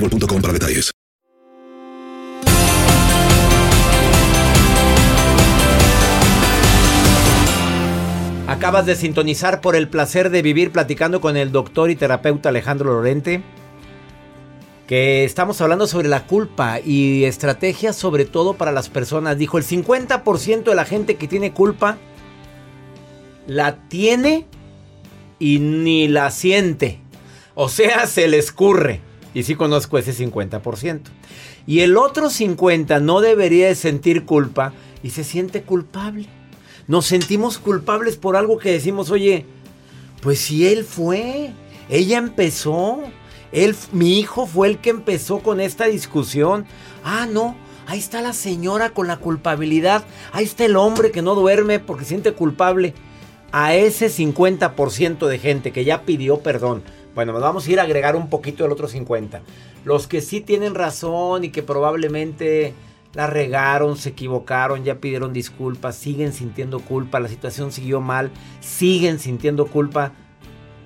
boostmobile.com 0.00 0.42
para 0.42 0.52
detalles. 0.52 0.90
Acabas 8.46 8.84
de 8.84 8.96
sintonizar 8.96 9.60
por 9.60 9.76
el 9.76 9.88
placer 9.88 10.30
de 10.30 10.42
vivir 10.42 10.72
platicando 10.72 11.20
con 11.20 11.36
el 11.36 11.52
doctor 11.52 11.88
y 11.88 11.96
terapeuta 11.96 12.48
Alejandro 12.48 12.92
Lorente, 12.92 13.42
que 14.88 15.24
estamos 15.24 15.60
hablando 15.60 15.86
sobre 15.86 16.08
la 16.08 16.26
culpa 16.26 16.80
y 16.80 17.24
estrategias 17.24 17.94
sobre 17.94 18.24
todo 18.24 18.54
para 18.54 18.72
las 18.72 18.88
personas. 18.88 19.38
Dijo, 19.38 19.56
el 19.56 19.64
50% 19.64 20.64
de 20.64 20.74
la 20.74 20.84
gente 20.84 21.14
que 21.14 21.28
tiene 21.28 21.52
culpa 21.52 21.96
la 23.46 23.76
tiene 23.88 24.46
y 25.38 25.60
ni 25.60 26.08
la 26.08 26.32
siente. 26.32 26.98
O 27.54 27.68
sea, 27.68 28.06
se 28.08 28.26
le 28.26 28.38
escurre. 28.38 29.00
Y 29.34 29.44
sí 29.44 29.54
conozco 29.54 29.98
ese 29.98 30.12
50%. 30.12 31.00
Y 31.66 31.80
el 31.80 31.96
otro 31.96 32.30
50% 32.30 33.00
no 33.02 33.20
debería 33.20 33.68
de 33.68 33.74
sentir 33.74 34.24
culpa 34.24 34.72
y 35.02 35.10
se 35.10 35.24
siente 35.24 35.62
culpable. 35.62 36.26
Nos 36.88 37.06
sentimos 37.06 37.58
culpables 37.58 38.16
por 38.16 38.36
algo 38.36 38.58
que 38.58 38.72
decimos, 38.72 39.10
oye, 39.10 39.46
pues 40.20 40.40
si 40.40 40.66
él 40.66 40.84
fue, 40.84 41.52
ella 41.88 42.18
empezó, 42.18 43.00
él, 43.52 43.76
mi 43.92 44.18
hijo 44.18 44.46
fue 44.46 44.68
el 44.68 44.78
que 44.78 44.90
empezó 44.90 45.38
con 45.38 45.60
esta 45.60 45.86
discusión. 45.86 46.66
Ah, 47.04 47.26
no, 47.30 47.56
ahí 47.86 47.98
está 47.98 48.20
la 48.22 48.32
señora 48.32 48.90
con 48.90 49.06
la 49.06 49.18
culpabilidad, 49.18 50.04
ahí 50.32 50.44
está 50.44 50.64
el 50.64 50.76
hombre 50.76 51.10
que 51.10 51.22
no 51.22 51.34
duerme 51.34 51.78
porque 51.78 52.04
siente 52.04 52.32
culpable. 52.32 52.94
A 53.52 53.74
ese 53.74 54.08
50% 54.08 55.26
de 55.26 55.38
gente 55.38 55.72
que 55.72 55.84
ya 55.84 56.02
pidió 56.02 56.38
perdón, 56.38 56.84
bueno, 57.14 57.32
nos 57.32 57.42
vamos 57.42 57.66
a 57.66 57.70
ir 57.70 57.80
a 57.80 57.84
agregar 57.84 58.16
un 58.16 58.28
poquito 58.28 58.64
del 58.64 58.72
otro 58.72 58.88
50. 58.88 59.40
Los 59.84 60.06
que 60.06 60.20
sí 60.20 60.40
tienen 60.40 60.74
razón 60.74 61.44
y 61.44 61.50
que 61.50 61.62
probablemente 61.62 62.74
la 63.14 63.26
regaron, 63.26 63.96
se 63.96 64.10
equivocaron, 64.10 64.84
ya 64.84 64.96
pidieron 64.96 65.32
disculpas, 65.32 65.96
siguen 65.96 66.32
sintiendo 66.32 66.80
culpa, 66.80 67.18
la 67.18 67.28
situación 67.28 67.72
siguió 67.72 68.00
mal, 68.00 68.30
siguen 68.60 69.18
sintiendo 69.18 69.66
culpa. 69.66 70.12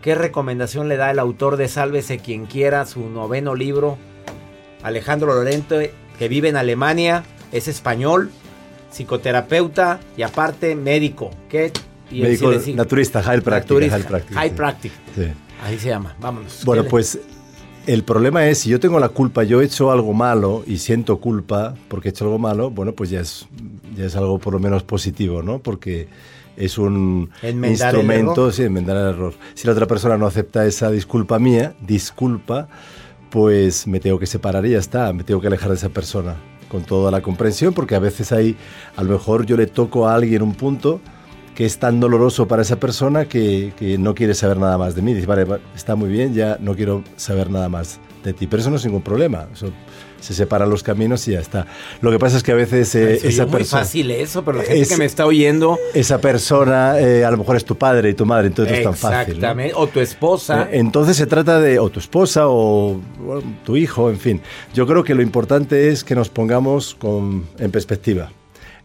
¿Qué 0.01 0.15
recomendación 0.15 0.89
le 0.89 0.97
da 0.97 1.11
el 1.11 1.19
autor 1.19 1.57
de 1.57 1.69
Sálvese 1.69 2.19
quien 2.19 2.47
quiera, 2.47 2.87
su 2.87 3.09
noveno 3.09 3.55
libro? 3.55 3.99
Alejandro 4.83 5.35
Lorente, 5.35 5.93
que 6.19 6.29
vive 6.29 6.49
en 6.49 6.57
Alemania, 6.57 7.25
es 7.53 7.69
español, 7.69 8.31
psicoterapeuta 8.91 10.01
y 10.17 10.23
aparte 10.23 10.75
médico. 10.77 11.31
¿Qué? 11.49 11.73
Y 12.11 12.21
Médico 12.21 12.53
sí 12.61 12.75
naturista, 12.75 13.21
Naturista, 13.21 13.23
chiropractic, 13.23 14.29
chiropractic. 14.29 14.93
Sí. 15.15 15.33
Ahí 15.65 15.79
se 15.79 15.89
llama, 15.89 16.15
vámonos. 16.21 16.63
Bueno, 16.65 16.83
¿Qué 16.83 16.87
le- 16.87 16.91
pues 16.91 17.19
el 17.87 18.03
problema 18.05 18.47
es, 18.49 18.59
si 18.59 18.71
yo 18.71 18.79
tengo 18.81 18.99
la 19.01 19.09
culpa, 19.09 19.45
yo 19.45 19.61
he 19.61 19.65
hecho 19.65 19.91
algo 19.91 20.13
malo 20.13 20.63
y 20.67 20.77
siento 20.79 21.19
culpa 21.21 21.75
porque 21.89 22.09
he 22.09 22.11
hecho 22.11 22.25
algo 22.25 22.39
malo, 22.39 22.71
bueno, 22.71 22.93
pues 22.93 23.09
ya 23.11 23.21
es, 23.21 23.47
ya 23.97 24.05
es 24.05 24.15
algo 24.17 24.39
por 24.39 24.53
lo 24.53 24.59
menos 24.59 24.83
positivo, 24.83 25.43
¿no? 25.43 25.59
Porque 25.61 26.09
es 26.57 26.77
un 26.79 27.31
Enmendar 27.43 27.95
instrumento, 27.95 28.53
sí, 28.53 28.63
enmendar 28.65 28.97
el 28.97 29.09
error. 29.15 29.35
Si 29.55 29.67
la 29.67 29.73
otra 29.73 29.87
persona 29.87 30.17
no 30.19 30.27
acepta 30.27 30.67
esa 30.67 30.91
disculpa 30.91 31.39
mía, 31.39 31.75
disculpa, 31.81 32.69
pues 33.31 33.87
me 33.87 34.01
tengo 34.01 34.19
que 34.19 34.27
separar 34.27 34.65
y 34.67 34.71
ya 34.71 34.79
está, 34.79 35.13
me 35.13 35.25
tengo 35.25 35.41
que 35.41 35.47
alejar 35.49 35.71
de 35.71 35.77
esa 35.77 35.89
persona 35.89 36.37
con 36.69 36.83
toda 36.85 37.11
la 37.11 37.21
comprensión, 37.23 37.73
porque 37.75 37.95
a 37.95 37.99
veces 38.01 38.33
hay, 38.33 38.57
a 38.97 39.03
lo 39.03 39.13
mejor 39.13 39.47
yo 39.47 39.57
le 39.57 39.67
toco 39.67 40.07
a 40.09 40.15
alguien 40.15 40.43
un 40.43 40.55
punto 40.55 41.01
que 41.55 41.65
es 41.65 41.79
tan 41.79 42.01
doloroso 42.01 42.49
para 42.49 42.63
esa 42.63 42.77
persona 42.81 43.27
que, 43.27 43.73
que 43.79 43.97
no 43.99 44.15
quiere 44.15 44.35
saber 44.35 44.57
nada 44.59 44.77
más 44.79 44.95
de 44.95 45.03
mí. 45.03 45.15
Dice, 45.15 45.27
vale, 45.27 45.45
va- 45.45 45.61
está 45.77 45.95
muy 45.95 46.09
bien, 46.09 46.35
ya 46.35 46.57
no 46.61 46.75
quiero 46.75 47.05
saber 47.17 47.49
nada 47.51 47.69
más 47.69 48.01
de 48.25 48.33
ti. 48.33 48.47
Pero 48.47 48.61
eso 48.61 48.71
no 48.71 48.77
es 48.77 48.85
ningún 48.85 49.03
problema. 49.03 49.47
Eso, 49.53 49.71
se 50.21 50.33
separan 50.33 50.71
los 50.71 50.83
caminos 50.83 51.29
y 51.29 51.33
ya 51.33 51.41
está. 51.41 51.67
Lo 52.01 52.11
que 52.11 52.19
pasa 52.19 52.39
es 52.39 52.43
que 52.43 52.53
a 52.53 52.55
veces 52.55 52.95
eh, 52.95 53.19
Ay, 53.23 53.29
esa 53.29 53.43
oyó 53.43 53.47
muy 53.49 53.59
persona... 53.59 53.83
fácil 53.83 54.11
eso, 54.11 54.43
pero 54.43 54.57
la 54.57 54.65
gente 54.65 54.81
Es- 54.81 54.89
que 54.89 54.97
me 54.97 55.05
está 55.05 55.27
oyendo... 55.27 55.79
Esa 55.93 56.19
persona 56.19 56.99
eh, 56.99 57.27
a 57.27 57.31
lo 57.31 57.37
mejor 57.37 57.57
es 57.57 57.65
tu 57.67 57.77
padre 57.77 58.09
y 58.09 58.15
tu 58.15 58.25
madre, 58.25 58.47
entonces 58.47 58.73
no 58.73 58.79
es 58.79 58.85
tan 58.85 58.95
fácil. 58.95 59.35
¿no? 59.35 59.39
Exactamente. 59.41 59.75
O 59.77 59.87
tu 59.87 60.01
esposa. 60.01 60.63
Eh, 60.73 60.79
Entonces 60.79 61.19
se 61.19 61.27
trata 61.27 61.61
de 61.61 61.79
o 61.79 61.91
tu 61.91 62.01
esposa 62.01 62.49
o 62.49 62.99
bueno, 63.21 63.43
tu 63.65 63.77
hijo, 63.77 64.09
en 64.09 64.19
fin. 64.19 64.41
Yo 64.73 64.87
creo 64.87 65.05
que 65.05 65.15
lo 65.15 65.21
importante 65.21 65.91
es 65.91 66.03
que 66.05 66.15
nos 66.15 66.31
pongamos 66.31 66.95
con, 66.95 67.45
en 67.59 67.71
perspectiva. 67.71 68.33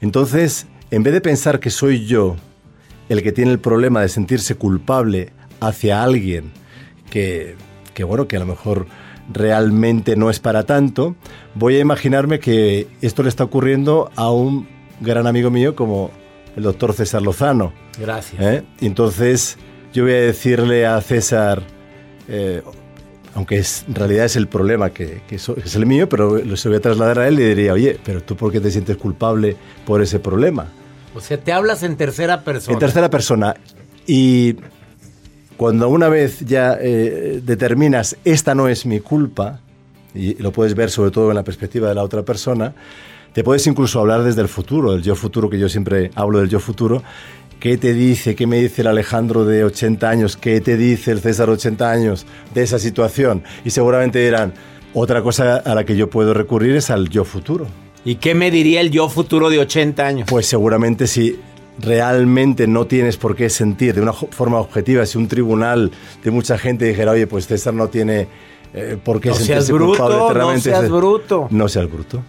Entonces, 0.01 0.67
en 0.91 1.03
vez 1.03 1.13
de 1.13 1.21
pensar 1.21 1.61
que 1.61 1.69
soy 1.69 2.05
yo 2.05 2.35
el 3.09 3.23
que 3.23 3.31
tiene 3.31 3.51
el 3.51 3.59
problema 3.59 4.01
de 4.01 4.09
sentirse 4.09 4.55
culpable 4.55 5.31
hacia 5.59 6.03
alguien 6.03 6.51
que, 7.09 7.55
que 7.93 8.03
bueno, 8.03 8.27
que 8.27 8.37
a 8.37 8.39
lo 8.39 8.45
mejor 8.45 8.87
realmente 9.31 10.15
no 10.15 10.29
es 10.29 10.39
para 10.39 10.63
tanto, 10.63 11.15
voy 11.55 11.75
a 11.75 11.79
imaginarme 11.79 12.39
que 12.39 12.87
esto 13.01 13.23
le 13.23 13.29
está 13.29 13.43
ocurriendo 13.43 14.11
a 14.15 14.31
un 14.31 14.67
gran 15.01 15.27
amigo 15.27 15.49
mío 15.49 15.75
como 15.75 16.11
el 16.55 16.63
doctor 16.63 16.93
César 16.93 17.21
Lozano. 17.21 17.73
Gracias. 17.99 18.41
¿eh? 18.41 18.63
Entonces 18.81 19.57
yo 19.93 20.03
voy 20.03 20.13
a 20.13 20.21
decirle 20.21 20.85
a 20.85 20.99
César, 21.01 21.61
eh, 22.27 22.61
aunque 23.35 23.57
es, 23.57 23.85
en 23.87 23.95
realidad 23.95 24.25
es 24.25 24.35
el 24.35 24.47
problema 24.47 24.91
que, 24.91 25.21
es 25.29 25.75
el 25.75 25.85
mío, 25.85 26.09
pero 26.09 26.37
lo 26.37 26.57
se 26.57 26.67
lo 26.67 26.73
voy 26.73 26.77
a 26.79 26.81
trasladar 26.81 27.19
a 27.19 27.27
él 27.27 27.35
y 27.35 27.37
le 27.37 27.49
diría, 27.49 27.73
oye, 27.73 27.99
pero 28.03 28.21
tú 28.21 28.35
por 28.35 28.51
qué 28.51 28.59
te 28.59 28.71
sientes 28.71 28.97
culpable 28.97 29.55
por 29.85 30.01
ese 30.01 30.19
problema? 30.19 30.67
O 31.15 31.21
sea, 31.21 31.37
te 31.37 31.51
hablas 31.51 31.83
en 31.83 31.95
tercera 31.95 32.43
persona. 32.43 32.73
En 32.73 32.79
tercera 32.79 33.09
persona. 33.09 33.55
Y 34.05 34.55
cuando 35.57 35.89
una 35.89 36.09
vez 36.09 36.39
ya 36.41 36.77
eh, 36.79 37.41
determinas, 37.43 38.15
esta 38.23 38.55
no 38.55 38.67
es 38.67 38.85
mi 38.85 38.99
culpa, 38.99 39.59
y 40.13 40.35
lo 40.35 40.51
puedes 40.51 40.75
ver 40.75 40.89
sobre 40.89 41.11
todo 41.11 41.29
en 41.29 41.35
la 41.35 41.43
perspectiva 41.43 41.89
de 41.89 41.95
la 41.95 42.03
otra 42.03 42.23
persona, 42.23 42.73
te 43.33 43.43
puedes 43.43 43.65
incluso 43.67 43.99
hablar 43.99 44.23
desde 44.23 44.41
el 44.41 44.47
futuro, 44.47 44.93
el 44.93 45.03
yo 45.03 45.15
futuro, 45.15 45.49
que 45.49 45.59
yo 45.59 45.69
siempre 45.69 46.11
hablo 46.15 46.39
del 46.39 46.49
yo 46.49 46.59
futuro. 46.59 47.03
¿Qué 47.59 47.77
te 47.77 47.93
dice, 47.93 48.35
qué 48.35 48.47
me 48.47 48.57
dice 48.57 48.81
el 48.81 48.87
Alejandro 48.87 49.43
de 49.45 49.65
80 49.65 50.09
años, 50.09 50.37
qué 50.37 50.61
te 50.61 50.77
dice 50.77 51.11
el 51.11 51.19
César 51.19 51.47
de 51.47 51.53
80 51.53 51.91
años 51.91 52.25
de 52.53 52.63
esa 52.63 52.79
situación? 52.79 53.43
Y 53.65 53.71
seguramente 53.71 54.19
dirán, 54.19 54.53
otra 54.93 55.21
cosa 55.21 55.57
a 55.57 55.75
la 55.75 55.83
que 55.83 55.95
yo 55.95 56.09
puedo 56.09 56.33
recurrir 56.33 56.75
es 56.77 56.89
al 56.89 57.09
yo 57.09 57.25
futuro. 57.25 57.67
¿Y 58.05 58.15
qué 58.15 58.33
me 58.33 58.49
diría 58.51 58.81
el 58.81 58.91
yo 58.91 59.09
futuro 59.09 59.49
de 59.49 59.59
80 59.59 60.05
años? 60.05 60.27
Pues 60.29 60.45
seguramente 60.45 61.07
si 61.07 61.39
realmente 61.79 62.67
no 62.67 62.87
tienes 62.87 63.17
por 63.17 63.35
qué 63.35 63.49
sentir 63.49 63.95
de 63.95 64.01
una 64.01 64.13
forma 64.13 64.59
objetiva, 64.59 65.05
si 65.05 65.17
un 65.17 65.27
tribunal 65.27 65.91
de 66.23 66.31
mucha 66.31 66.57
gente 66.57 66.85
dijera, 66.85 67.11
oye, 67.11 67.27
pues 67.27 67.47
César 67.47 67.73
no 67.73 67.87
tiene 67.89 68.27
eh, 68.73 68.97
por 69.03 69.19
qué 69.19 69.29
No 69.29 69.35
sentirse 69.35 69.61
seas 69.61 69.71
bruto, 69.71 69.87
culpable 69.89 70.17
no 70.17 70.25
eternamente", 70.25 70.69
seas 70.69 70.89
bruto. 70.89 71.47
No 71.49 71.67
seas 71.67 71.91
bruto. 71.91 72.23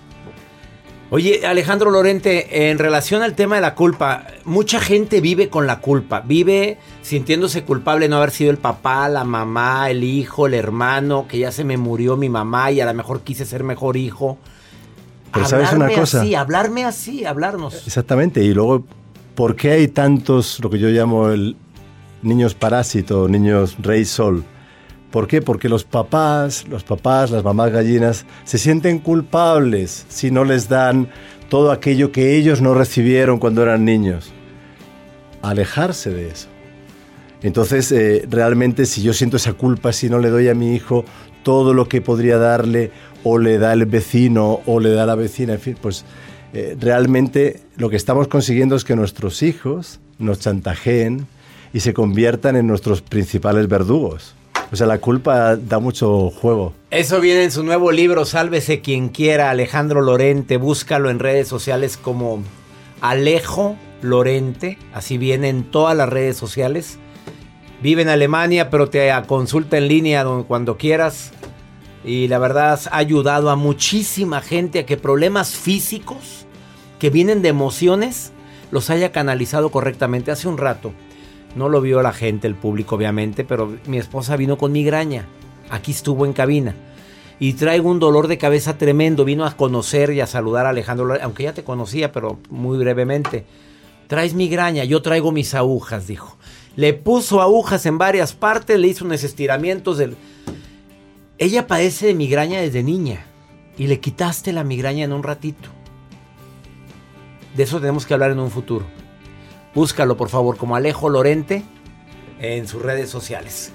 Oye, 1.13 1.45
Alejandro 1.45 1.91
Lorente, 1.91 2.71
en 2.71 2.79
relación 2.79 3.23
al 3.23 3.35
tema 3.35 3.57
de 3.57 3.63
la 3.63 3.75
culpa, 3.75 4.29
mucha 4.45 4.79
gente 4.79 5.21
vive 5.21 5.49
con 5.49 5.67
la 5.67 5.81
culpa, 5.81 6.21
vive 6.21 6.79
sintiéndose 7.03 7.65
culpable 7.65 8.05
de 8.05 8.11
no 8.11 8.19
haber 8.19 8.31
sido 8.31 8.53
el 8.53 8.59
papá, 8.59 9.09
la 9.09 9.25
mamá, 9.25 9.91
el 9.91 10.05
hijo, 10.05 10.47
el 10.47 10.55
hermano, 10.55 11.27
que 11.27 11.39
ya 11.39 11.51
se 11.51 11.65
me 11.65 11.77
murió 11.77 12.17
mi 12.17 12.29
mamá 12.29 12.71
y 12.71 12.81
a 12.81 12.87
lo 12.87 12.95
mejor 12.95 13.23
quise 13.23 13.45
ser 13.45 13.65
mejor 13.65 13.97
hijo. 13.97 14.39
Pero 15.33 15.47
¿sabes 15.47 15.73
una 15.73 15.89
cosa? 15.91 16.21
Así, 16.21 16.35
hablarme 16.35 16.85
así, 16.85 17.25
hablarnos. 17.25 17.87
Exactamente. 17.87 18.43
Y 18.43 18.53
luego, 18.53 18.85
¿por 19.35 19.57
qué 19.57 19.73
hay 19.73 19.89
tantos, 19.89 20.59
lo 20.61 20.71
que 20.71 20.79
yo 20.79 20.89
llamo 20.89 21.29
el 21.29 21.57
niños 22.23 22.55
parásito, 22.55 23.29
niños 23.29 23.77
rey 23.81 24.05
sol? 24.05 24.45
¿Por 25.11 25.27
qué? 25.27 25.43
Porque 25.43 25.69
los 25.69 25.85
papás, 25.85 26.67
los 26.69 26.85
papás, 26.85 27.31
las 27.31 27.43
mamás 27.43 27.73
gallinas, 27.73 28.27
se 28.45 28.59
sienten 28.59 29.01
culpables 29.01 30.07
si 30.09 30.31
no 30.31 30.45
les 30.45 30.69
dan 30.69 31.09
todo 31.49 31.73
aquello 31.73 32.13
que 32.13 32.37
ellos 32.37 32.61
no 32.61 32.75
recibieron 32.75 33.39
cuando 33.39 33.63
eran 33.63 33.85
niños. 33.85 34.33
Alejarse 35.43 36.11
de 36.11 36.29
eso. 36.29 36.49
Entonces, 37.43 37.91
eh, 37.91 38.27
realmente, 38.31 38.87
si 38.87 39.03
yo 39.03 39.13
siento 39.13 39.37
esa 39.37 39.55
culpa, 39.55 39.93
si 39.93 40.09
no 40.09 40.19
le 40.19 40.29
doy 40.29 40.49
a 40.49 40.55
mi 40.55 40.75
hijo 40.75 41.05
todo 41.43 41.75
lo 41.75 41.89
que 41.89 42.01
podría 42.01 42.39
darle, 42.39 42.93
o 43.25 43.39
le 43.39 43.59
da 43.59 43.73
el 43.73 43.87
vecino, 43.87 44.61
o 44.67 44.81
le 44.81 44.91
da 44.91 45.07
la 45.07 45.15
vecina, 45.15 45.55
en 45.55 45.61
fin, 45.61 45.77
pues 45.81 46.05
eh, 46.53 46.77
realmente 46.79 47.61
lo 47.77 47.91
que 47.91 47.97
estamos 47.97 48.29
consiguiendo 48.29 48.77
es 48.77 48.85
que 48.85 48.97
nuestros 48.97 49.43
hijos 49.43 50.01
nos 50.19 50.41
chantajeen 50.41 51.27
y 51.73 51.81
se 51.81 51.95
conviertan 51.95 52.57
en 52.57 52.67
nuestros 52.67 53.03
principales 53.03 53.69
verdugos. 53.69 54.35
O 54.73 54.77
sea, 54.77 54.87
la 54.87 54.99
culpa 54.99 55.57
da 55.57 55.81
mucho 55.81 56.31
juego. 56.31 56.73
Eso 56.91 57.21
viene 57.21 57.45
en 57.45 57.51
su 57.51 57.65
nuevo 57.65 57.91
libro, 57.91 58.25
Sálvese 58.25 58.81
quien 58.81 59.09
quiera, 59.09 59.51
Alejandro 59.51 60.01
Lorente. 60.01 60.59
Búscalo 60.59 61.11
en 61.11 61.19
redes 61.19 61.49
sociales 61.49 61.97
como 61.97 62.43
Alejo 63.01 63.77
Lorente. 64.01 64.79
Así 64.93 65.19
viene 65.19 65.49
en 65.49 65.65
todas 65.65 65.97
las 65.97 66.09
redes 66.09 66.37
sociales. 66.37 66.99
Vive 67.83 68.03
en 68.03 68.09
Alemania, 68.09 68.71
pero 68.71 68.89
te 68.91 69.11
consulta 69.27 69.77
en 69.77 69.89
línea 69.89 70.25
cuando 70.47 70.77
quieras. 70.77 71.33
Y 72.05 72.29
la 72.29 72.39
verdad 72.39 72.81
ha 72.91 72.97
ayudado 72.97 73.51
a 73.51 73.57
muchísima 73.57 74.41
gente 74.41 74.81
a 74.81 74.87
que 74.87 74.97
problemas 74.97 75.55
físicos 75.55 76.47
que 76.99 77.11
vienen 77.11 77.43
de 77.43 77.49
emociones 77.49 78.33
los 78.71 78.91
haya 78.91 79.13
canalizado 79.13 79.71
correctamente. 79.71 80.31
Hace 80.31 80.49
un 80.49 80.59
rato 80.59 80.93
no 81.57 81.69
lo 81.69 81.81
vio 81.81 82.03
la 82.03 82.13
gente, 82.13 82.47
el 82.47 82.55
público 82.55 82.95
obviamente, 82.95 83.45
pero 83.45 83.77
mi 83.87 83.99
esposa 83.99 84.37
vino 84.37 84.57
con 84.57 84.73
migraña. 84.73 85.27
Aquí 85.71 85.93
estuvo 85.93 86.25
en 86.25 86.33
cabina. 86.33 86.75
Y 87.39 87.55
traigo 87.55 87.91
un 87.91 88.01
dolor 88.01 88.29
de 88.29 88.39
cabeza 88.39 88.77
tremendo. 88.77 89.25
Vino 89.25 89.47
a 89.47 89.57
conocer 89.57 90.11
y 90.13 90.21
a 90.21 90.27
saludar 90.27 90.67
a 90.67 90.71
Alejandro, 90.71 91.17
aunque 91.23 91.45
ya 91.45 91.55
te 91.55 91.65
conocía, 91.65 92.13
pero 92.13 92.39
muy 92.51 92.77
brevemente. 92.79 93.47
Traes 94.09 94.35
migraña, 94.35 94.85
yo 94.85 95.01
traigo 95.03 95.33
mis 95.33 95.55
agujas, 95.55 96.07
dijo. 96.07 96.37
Le 96.77 96.93
puso 96.93 97.41
agujas 97.41 97.87
en 97.87 97.97
varias 97.97 98.35
partes, 98.35 98.79
le 98.79 98.89
hizo 98.89 99.05
unos 99.05 99.25
estiramientos 99.25 99.99
del... 99.99 100.17
Ella 101.41 101.67
padece 101.67 102.07
de 102.07 102.15
migraña 102.15 102.61
desde 102.61 102.83
niña 102.83 103.25
y 103.79 103.87
le 103.87 103.99
quitaste 103.99 104.53
la 104.53 104.63
migraña 104.63 105.07
en 105.07 105.15
un 105.15 105.23
ratito. 105.23 105.71
De 107.57 107.63
eso 107.63 107.81
tenemos 107.81 108.05
que 108.05 108.13
hablar 108.13 108.31
en 108.31 108.41
un 108.41 108.51
futuro. 108.51 108.85
Búscalo, 109.75 110.19
por 110.19 110.29
favor, 110.29 110.59
como 110.59 110.77
Alejo 110.77 111.09
Lorente 111.09 111.65
en 112.41 112.69
sus 112.69 112.83
redes 112.83 113.09
sociales. 113.09 113.73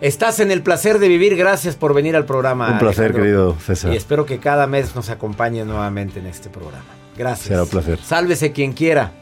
Estás 0.00 0.40
en 0.40 0.50
el 0.50 0.62
placer 0.62 0.98
de 0.98 1.08
vivir. 1.08 1.36
Gracias 1.36 1.76
por 1.76 1.92
venir 1.92 2.16
al 2.16 2.24
programa. 2.24 2.70
Un 2.72 2.78
placer, 2.78 3.04
Alejandro. 3.04 3.22
querido 3.22 3.56
César. 3.60 3.92
Y 3.92 3.96
espero 3.96 4.24
que 4.24 4.38
cada 4.38 4.66
mes 4.66 4.96
nos 4.96 5.10
acompañe 5.10 5.62
nuevamente 5.66 6.20
en 6.20 6.26
este 6.26 6.48
programa. 6.48 6.86
Gracias. 7.18 7.48
Será 7.48 7.64
un 7.64 7.68
placer. 7.68 7.98
Sálvese 8.00 8.52
quien 8.52 8.72
quiera, 8.72 9.12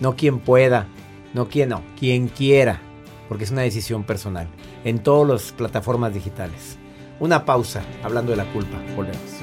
no 0.00 0.16
quien 0.16 0.40
pueda, 0.40 0.88
no 1.34 1.48
quien 1.48 1.68
no, 1.68 1.82
quien 1.96 2.26
quiera, 2.26 2.80
porque 3.28 3.44
es 3.44 3.52
una 3.52 3.62
decisión 3.62 4.02
personal. 4.02 4.48
En 4.82 4.98
todas 4.98 5.28
las 5.28 5.52
plataformas 5.52 6.12
digitales. 6.12 6.78
Una 7.22 7.44
pausa, 7.44 7.84
hablando 8.02 8.32
de 8.32 8.36
la 8.36 8.52
culpa. 8.52 8.76
Volvemos. 8.96 9.42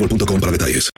para 0.07 0.51
detalles. 0.51 0.89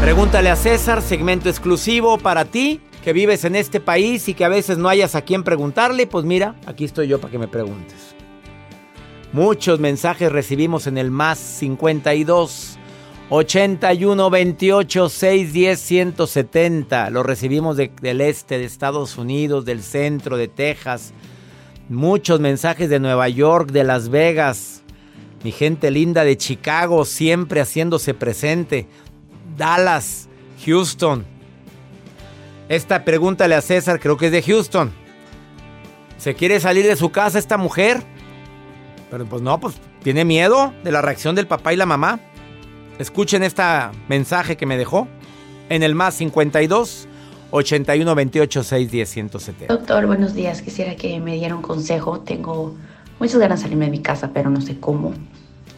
Pregúntale 0.00 0.48
a 0.48 0.56
César, 0.56 1.02
segmento 1.02 1.48
exclusivo 1.48 2.18
para 2.18 2.44
ti 2.46 2.80
que 3.04 3.12
vives 3.12 3.44
en 3.44 3.56
este 3.56 3.80
país 3.80 4.28
y 4.28 4.34
que 4.34 4.44
a 4.44 4.48
veces 4.48 4.78
no 4.78 4.88
hayas 4.88 5.14
a 5.14 5.22
quien 5.22 5.42
preguntarle, 5.44 6.06
pues 6.06 6.24
mira, 6.24 6.54
aquí 6.66 6.84
estoy 6.84 7.08
yo 7.08 7.20
para 7.20 7.30
que 7.30 7.38
me 7.38 7.48
preguntes. 7.48 8.14
Muchos 9.32 9.78
mensajes 9.80 10.32
recibimos 10.32 10.86
en 10.86 10.98
el 10.98 11.10
más 11.10 11.38
52 11.38 12.76
81 13.30 14.30
28 14.30 15.08
610 15.10 15.78
170. 15.80 17.10
Los 17.10 17.26
recibimos 17.26 17.76
de- 17.76 17.92
del 18.00 18.20
este 18.22 18.58
de 18.58 18.64
Estados 18.64 19.18
Unidos, 19.18 19.64
del 19.66 19.82
centro 19.82 20.36
de 20.38 20.48
Texas. 20.48 21.12
Muchos 21.88 22.38
mensajes 22.38 22.90
de 22.90 23.00
Nueva 23.00 23.30
York, 23.30 23.70
de 23.72 23.82
Las 23.82 24.10
Vegas. 24.10 24.82
Mi 25.42 25.52
gente 25.52 25.90
linda 25.90 26.22
de 26.22 26.36
Chicago, 26.36 27.06
siempre 27.06 27.62
haciéndose 27.62 28.12
presente. 28.12 28.86
Dallas, 29.56 30.28
Houston. 30.66 31.24
Esta 32.68 33.06
pregúntale 33.06 33.54
a 33.54 33.62
César, 33.62 34.00
creo 34.00 34.18
que 34.18 34.26
es 34.26 34.32
de 34.32 34.42
Houston. 34.42 34.92
¿Se 36.18 36.34
quiere 36.34 36.60
salir 36.60 36.86
de 36.86 36.94
su 36.94 37.10
casa 37.10 37.38
esta 37.38 37.56
mujer? 37.56 38.02
Pero 39.10 39.24
pues 39.24 39.40
no, 39.40 39.58
pues 39.58 39.76
tiene 40.02 40.26
miedo 40.26 40.74
de 40.84 40.92
la 40.92 41.00
reacción 41.00 41.34
del 41.34 41.46
papá 41.46 41.72
y 41.72 41.76
la 41.76 41.86
mamá. 41.86 42.20
Escuchen 42.98 43.42
este 43.42 43.62
mensaje 44.08 44.58
que 44.58 44.66
me 44.66 44.76
dejó 44.76 45.08
en 45.70 45.82
el 45.82 45.94
más 45.94 46.16
52 46.16 47.08
81 47.50 48.14
28 48.14 48.62
610 48.62 49.08
170. 49.08 49.74
Doctor, 49.74 50.06
buenos 50.06 50.34
días. 50.34 50.60
Quisiera 50.60 50.96
que 50.96 51.18
me 51.20 51.34
diera 51.34 51.56
un 51.56 51.62
consejo. 51.62 52.20
Tengo 52.20 52.74
muchas 53.18 53.38
ganas 53.38 53.60
de 53.60 53.62
salirme 53.64 53.86
de 53.86 53.90
mi 53.90 54.00
casa, 54.00 54.30
pero 54.34 54.50
no 54.50 54.60
sé 54.60 54.78
cómo. 54.78 55.14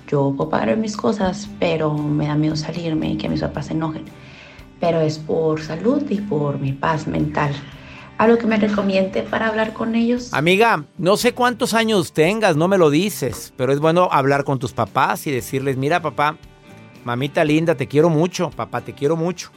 Yo 0.08 0.34
puedo 0.36 0.50
pagar 0.50 0.76
mis 0.76 0.96
cosas, 0.96 1.48
pero 1.60 1.94
me 1.94 2.26
da 2.26 2.34
miedo 2.34 2.56
salirme 2.56 3.12
y 3.12 3.16
que 3.16 3.28
mis 3.28 3.40
papás 3.40 3.66
se 3.66 3.74
enojen. 3.74 4.04
Pero 4.80 5.00
es 5.00 5.18
por 5.18 5.60
salud 5.60 6.02
y 6.10 6.20
por 6.20 6.58
mi 6.58 6.72
paz 6.72 7.06
mental. 7.06 7.54
¿Algo 8.18 8.36
que 8.36 8.46
me 8.46 8.56
recomiende 8.56 9.22
para 9.22 9.46
hablar 9.46 9.72
con 9.72 9.94
ellos? 9.94 10.34
Amiga, 10.34 10.84
no 10.98 11.16
sé 11.16 11.32
cuántos 11.32 11.72
años 11.72 12.12
tengas, 12.12 12.56
no 12.56 12.68
me 12.68 12.76
lo 12.76 12.90
dices, 12.90 13.54
pero 13.56 13.72
es 13.72 13.78
bueno 13.78 14.08
hablar 14.12 14.44
con 14.44 14.58
tus 14.58 14.72
papás 14.72 15.26
y 15.26 15.30
decirles, 15.30 15.78
mira 15.78 16.02
papá, 16.02 16.36
mamita 17.04 17.44
linda, 17.44 17.76
te 17.76 17.86
quiero 17.86 18.10
mucho, 18.10 18.50
papá, 18.50 18.82
te 18.82 18.92
quiero 18.92 19.16
mucho. 19.16 19.50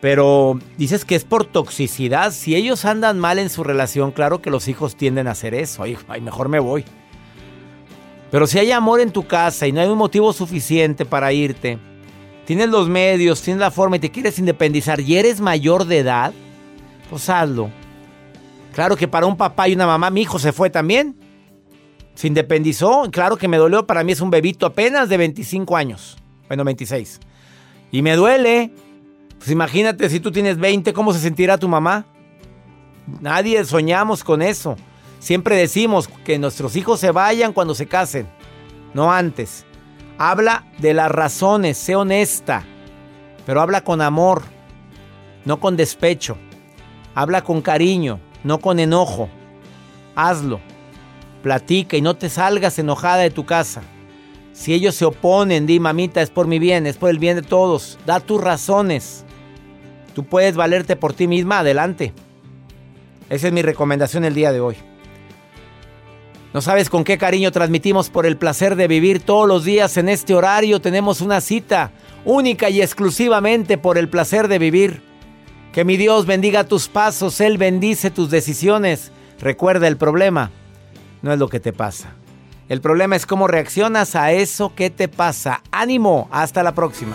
Pero 0.00 0.58
dices 0.76 1.04
que 1.04 1.16
es 1.16 1.24
por 1.24 1.44
toxicidad. 1.44 2.32
Si 2.32 2.54
ellos 2.54 2.84
andan 2.84 3.18
mal 3.18 3.38
en 3.38 3.50
su 3.50 3.64
relación, 3.64 4.12
claro 4.12 4.40
que 4.40 4.50
los 4.50 4.68
hijos 4.68 4.96
tienden 4.96 5.26
a 5.26 5.32
hacer 5.32 5.54
eso. 5.54 5.82
Ay, 5.82 6.20
mejor 6.20 6.48
me 6.48 6.60
voy. 6.60 6.84
Pero 8.30 8.46
si 8.46 8.58
hay 8.58 8.70
amor 8.70 9.00
en 9.00 9.10
tu 9.10 9.26
casa 9.26 9.66
y 9.66 9.72
no 9.72 9.80
hay 9.80 9.88
un 9.88 9.98
motivo 9.98 10.32
suficiente 10.32 11.04
para 11.04 11.32
irte, 11.32 11.78
tienes 12.44 12.68
los 12.68 12.88
medios, 12.88 13.42
tienes 13.42 13.60
la 13.60 13.70
forma 13.70 13.96
y 13.96 14.00
te 14.00 14.10
quieres 14.10 14.38
independizar 14.38 15.00
y 15.00 15.16
eres 15.16 15.40
mayor 15.40 15.86
de 15.86 15.98
edad, 15.98 16.32
pues 17.10 17.28
hazlo. 17.28 17.70
Claro 18.74 18.96
que 18.96 19.08
para 19.08 19.26
un 19.26 19.36
papá 19.36 19.68
y 19.68 19.74
una 19.74 19.86
mamá, 19.86 20.10
mi 20.10 20.22
hijo 20.22 20.38
se 20.38 20.52
fue 20.52 20.70
también. 20.70 21.16
Se 22.14 22.28
independizó. 22.28 23.08
Claro 23.10 23.36
que 23.36 23.48
me 23.48 23.56
dolió. 23.56 23.86
Para 23.86 24.04
mí 24.04 24.12
es 24.12 24.20
un 24.20 24.30
bebito 24.30 24.66
apenas 24.66 25.08
de 25.08 25.16
25 25.16 25.76
años. 25.76 26.16
Bueno, 26.46 26.64
26. 26.64 27.18
Y 27.90 28.02
me 28.02 28.14
duele. 28.14 28.72
Pues 29.38 29.50
imagínate 29.50 30.08
si 30.10 30.20
tú 30.20 30.30
tienes 30.30 30.58
20, 30.58 30.92
¿cómo 30.92 31.12
se 31.12 31.20
sentirá 31.20 31.58
tu 31.58 31.68
mamá? 31.68 32.06
Nadie 33.20 33.64
soñamos 33.64 34.22
con 34.22 34.42
eso. 34.42 34.76
Siempre 35.18 35.56
decimos 35.56 36.08
que 36.24 36.38
nuestros 36.38 36.76
hijos 36.76 37.00
se 37.00 37.10
vayan 37.10 37.52
cuando 37.52 37.74
se 37.74 37.86
casen, 37.86 38.28
no 38.94 39.12
antes. 39.12 39.64
Habla 40.18 40.64
de 40.78 40.94
las 40.94 41.10
razones, 41.10 41.76
sé 41.78 41.96
honesta, 41.96 42.64
pero 43.46 43.60
habla 43.60 43.82
con 43.82 44.00
amor, 44.00 44.42
no 45.44 45.60
con 45.60 45.76
despecho. 45.76 46.36
Habla 47.14 47.42
con 47.42 47.62
cariño, 47.62 48.20
no 48.44 48.58
con 48.58 48.78
enojo. 48.78 49.28
Hazlo. 50.14 50.60
Platica 51.42 51.96
y 51.96 52.02
no 52.02 52.14
te 52.14 52.28
salgas 52.28 52.78
enojada 52.78 53.18
de 53.18 53.30
tu 53.30 53.44
casa. 53.46 53.82
Si 54.52 54.74
ellos 54.74 54.94
se 54.94 55.04
oponen, 55.04 55.66
di, 55.66 55.80
mamita, 55.80 56.20
es 56.20 56.30
por 56.30 56.46
mi 56.46 56.58
bien, 56.58 56.86
es 56.86 56.96
por 56.96 57.10
el 57.10 57.18
bien 57.18 57.36
de 57.36 57.42
todos. 57.42 57.98
Da 58.06 58.20
tus 58.20 58.40
razones. 58.40 59.24
Tú 60.18 60.24
puedes 60.24 60.56
valerte 60.56 60.96
por 60.96 61.12
ti 61.12 61.28
misma, 61.28 61.60
adelante. 61.60 62.12
Esa 63.30 63.46
es 63.46 63.52
mi 63.52 63.62
recomendación 63.62 64.24
el 64.24 64.34
día 64.34 64.50
de 64.50 64.58
hoy. 64.58 64.74
No 66.52 66.60
sabes 66.60 66.90
con 66.90 67.04
qué 67.04 67.18
cariño 67.18 67.52
transmitimos 67.52 68.10
por 68.10 68.26
el 68.26 68.36
placer 68.36 68.74
de 68.74 68.88
vivir 68.88 69.20
todos 69.20 69.46
los 69.46 69.64
días 69.64 69.96
en 69.96 70.08
este 70.08 70.34
horario. 70.34 70.80
Tenemos 70.80 71.20
una 71.20 71.40
cita 71.40 71.92
única 72.24 72.68
y 72.68 72.82
exclusivamente 72.82 73.78
por 73.78 73.96
el 73.96 74.08
placer 74.08 74.48
de 74.48 74.58
vivir. 74.58 75.04
Que 75.72 75.84
mi 75.84 75.96
Dios 75.96 76.26
bendiga 76.26 76.64
tus 76.64 76.88
pasos, 76.88 77.40
Él 77.40 77.56
bendice 77.56 78.10
tus 78.10 78.28
decisiones. 78.28 79.12
Recuerda 79.38 79.86
el 79.86 79.98
problema, 79.98 80.50
no 81.22 81.32
es 81.32 81.38
lo 81.38 81.48
que 81.48 81.60
te 81.60 81.72
pasa. 81.72 82.16
El 82.68 82.80
problema 82.80 83.14
es 83.14 83.24
cómo 83.24 83.46
reaccionas 83.46 84.16
a 84.16 84.32
eso 84.32 84.74
que 84.74 84.90
te 84.90 85.06
pasa. 85.06 85.62
Ánimo, 85.70 86.26
hasta 86.32 86.64
la 86.64 86.74
próxima. 86.74 87.14